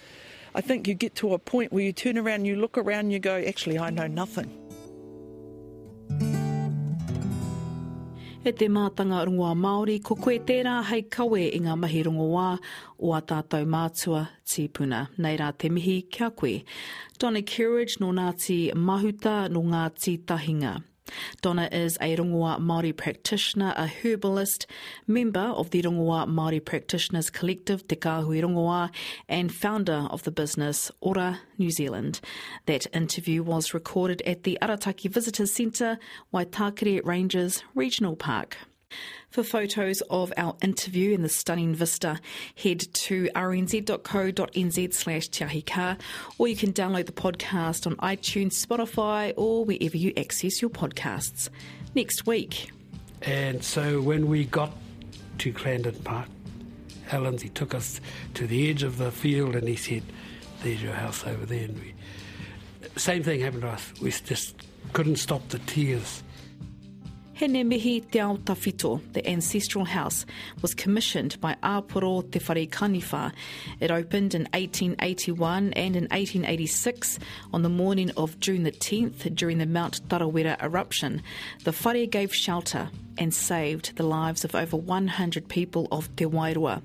I 0.54 0.60
think 0.60 0.86
you 0.86 0.94
get 0.94 1.16
to 1.16 1.34
a 1.34 1.38
point 1.40 1.72
where 1.72 1.82
you 1.82 1.92
turn 1.92 2.16
around, 2.16 2.44
you 2.44 2.54
look 2.54 2.78
around, 2.78 3.10
you 3.10 3.18
go, 3.18 3.42
Actually, 3.44 3.76
I 3.76 3.90
know 3.90 4.06
nothing. 4.06 4.63
E 8.44 8.50
te 8.52 8.66
mātanga 8.68 9.22
rongoa 9.24 9.54
Māori, 9.56 9.94
ko 10.04 10.18
koe 10.20 10.34
tērā 10.44 10.74
hei 10.84 11.06
kawe 11.14 11.46
i 11.56 11.62
ngā 11.64 11.78
mahi 11.80 12.02
rongoa 12.04 12.58
o 13.00 13.14
a 13.16 13.22
tātou 13.24 13.64
mātua 13.64 14.20
tīpuna. 14.44 15.06
Nei 15.16 15.38
rā 15.40 15.48
te 15.56 15.70
mihi 15.72 16.02
kia 16.12 16.28
koe. 16.28 16.58
Donna 17.16 17.40
Courage 17.40 18.02
no 18.04 18.12
Ngāti 18.12 18.58
Mahuta 18.76 19.48
no 19.48 19.64
Ngāti 19.64 20.18
Tahinga. 20.28 20.74
Donna 21.42 21.68
is 21.70 21.96
a 22.00 22.16
Rongoa 22.16 22.58
Māori 22.58 22.96
practitioner, 22.96 23.74
a 23.76 23.86
herbalist, 23.86 24.66
member 25.06 25.40
of 25.40 25.70
the 25.70 25.82
Rongoa 25.82 26.26
Māori 26.26 26.64
Practitioners 26.64 27.30
Collective 27.30 27.86
Te 27.86 27.96
Kāhui 27.96 28.42
Rongoa, 28.42 28.90
and 29.28 29.52
founder 29.52 30.08
of 30.10 30.22
the 30.22 30.30
business 30.30 30.90
Ora 31.00 31.40
New 31.58 31.70
Zealand. 31.70 32.20
That 32.66 32.86
interview 32.94 33.42
was 33.42 33.74
recorded 33.74 34.22
at 34.22 34.44
the 34.44 34.58
Arataki 34.62 35.10
Visitors 35.10 35.52
Centre, 35.52 35.98
Waitakere 36.32 37.04
Ranges 37.04 37.62
Regional 37.74 38.16
Park. 38.16 38.56
For 39.30 39.42
photos 39.42 40.00
of 40.10 40.32
our 40.36 40.54
interview 40.62 41.12
and 41.12 41.24
the 41.24 41.28
stunning 41.28 41.74
vista, 41.74 42.20
head 42.56 42.80
to 42.92 43.28
rnz.co.nz 43.34 44.94
slash 44.94 45.28
tiahika, 45.28 45.98
or 46.38 46.46
you 46.46 46.54
can 46.54 46.72
download 46.72 47.06
the 47.06 47.12
podcast 47.12 47.86
on 47.86 47.96
iTunes, 47.96 48.64
Spotify, 48.64 49.32
or 49.36 49.64
wherever 49.64 49.96
you 49.96 50.12
access 50.16 50.62
your 50.62 50.70
podcasts. 50.70 51.48
Next 51.96 52.26
week. 52.26 52.70
And 53.22 53.64
so 53.64 54.00
when 54.00 54.28
we 54.28 54.44
got 54.44 54.72
to 55.38 55.52
Clarendon 55.52 55.96
Park, 56.04 56.28
Alan, 57.10 57.38
he 57.38 57.48
took 57.48 57.74
us 57.74 58.00
to 58.34 58.46
the 58.46 58.70
edge 58.70 58.82
of 58.82 58.98
the 58.98 59.10
field 59.10 59.56
and 59.56 59.66
he 59.66 59.76
said, 59.76 60.02
There's 60.62 60.82
your 60.82 60.94
house 60.94 61.26
over 61.26 61.44
there. 61.44 61.64
And 61.64 61.80
we, 61.80 61.94
same 62.96 63.22
thing 63.22 63.40
happened 63.40 63.62
to 63.62 63.68
us. 63.68 63.92
We 64.00 64.10
just 64.10 64.54
couldn't 64.92 65.16
stop 65.16 65.48
the 65.48 65.58
tears. 65.60 66.22
Hinemihi 67.36 68.08
te 68.12 69.10
the 69.12 69.28
ancestral 69.28 69.84
house, 69.84 70.24
was 70.62 70.72
commissioned 70.72 71.40
by 71.40 71.56
Aporo 71.64 72.22
Te 72.30 72.38
Whare. 72.38 73.32
It 73.80 73.90
opened 73.90 74.36
in 74.36 74.42
1881 74.52 75.72
and 75.72 75.96
in 75.96 76.04
1886 76.04 77.18
on 77.52 77.62
the 77.62 77.68
morning 77.68 78.12
of 78.16 78.38
June 78.38 78.62
the 78.62 78.70
10th 78.70 79.34
during 79.34 79.58
the 79.58 79.66
Mount 79.66 80.08
Tarawera 80.08 80.62
eruption. 80.62 81.22
The 81.64 81.72
whare 81.72 82.06
gave 82.06 82.32
shelter 82.32 82.88
and 83.18 83.34
saved 83.34 83.96
the 83.96 84.04
lives 84.04 84.44
of 84.44 84.54
over 84.54 84.76
100 84.76 85.48
people 85.48 85.88
of 85.90 86.14
Te 86.14 86.26
Wairoa. 86.26 86.82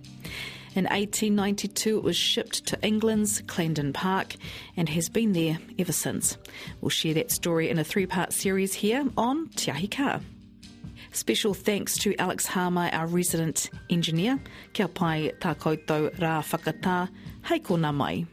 In 0.74 0.86
1892, 0.86 1.98
it 1.98 2.04
was 2.04 2.16
shipped 2.16 2.66
to 2.66 2.82
England's 2.82 3.44
Clarendon 3.46 3.94
Park 3.94 4.36
and 4.76 4.90
has 4.90 5.10
been 5.10 5.34
there 5.34 5.60
ever 5.78 5.92
since. 5.92 6.38
We'll 6.82 6.90
share 6.90 7.14
that 7.14 7.30
story 7.32 7.70
in 7.70 7.78
a 7.78 7.84
three 7.84 8.08
part 8.08 8.34
series 8.34 8.74
here 8.74 9.06
on 9.16 9.50
Te 9.50 9.70
Ahi 9.70 9.88
Kaa. 9.88 10.22
Special 11.12 11.54
thanks 11.54 11.98
to 12.00 12.16
Alex 12.18 12.46
Harmer, 12.46 12.90
our 12.94 13.08
resident 13.08 13.70
engineer. 13.90 14.40
Kia 14.74 14.88
pai 14.88 15.32
tā 15.42 15.56
koutou 15.58 16.12
rā 16.22 16.40
whakatā. 16.46 17.10
Hei 17.50 17.60
ko 17.60 17.78
mai. 17.78 18.26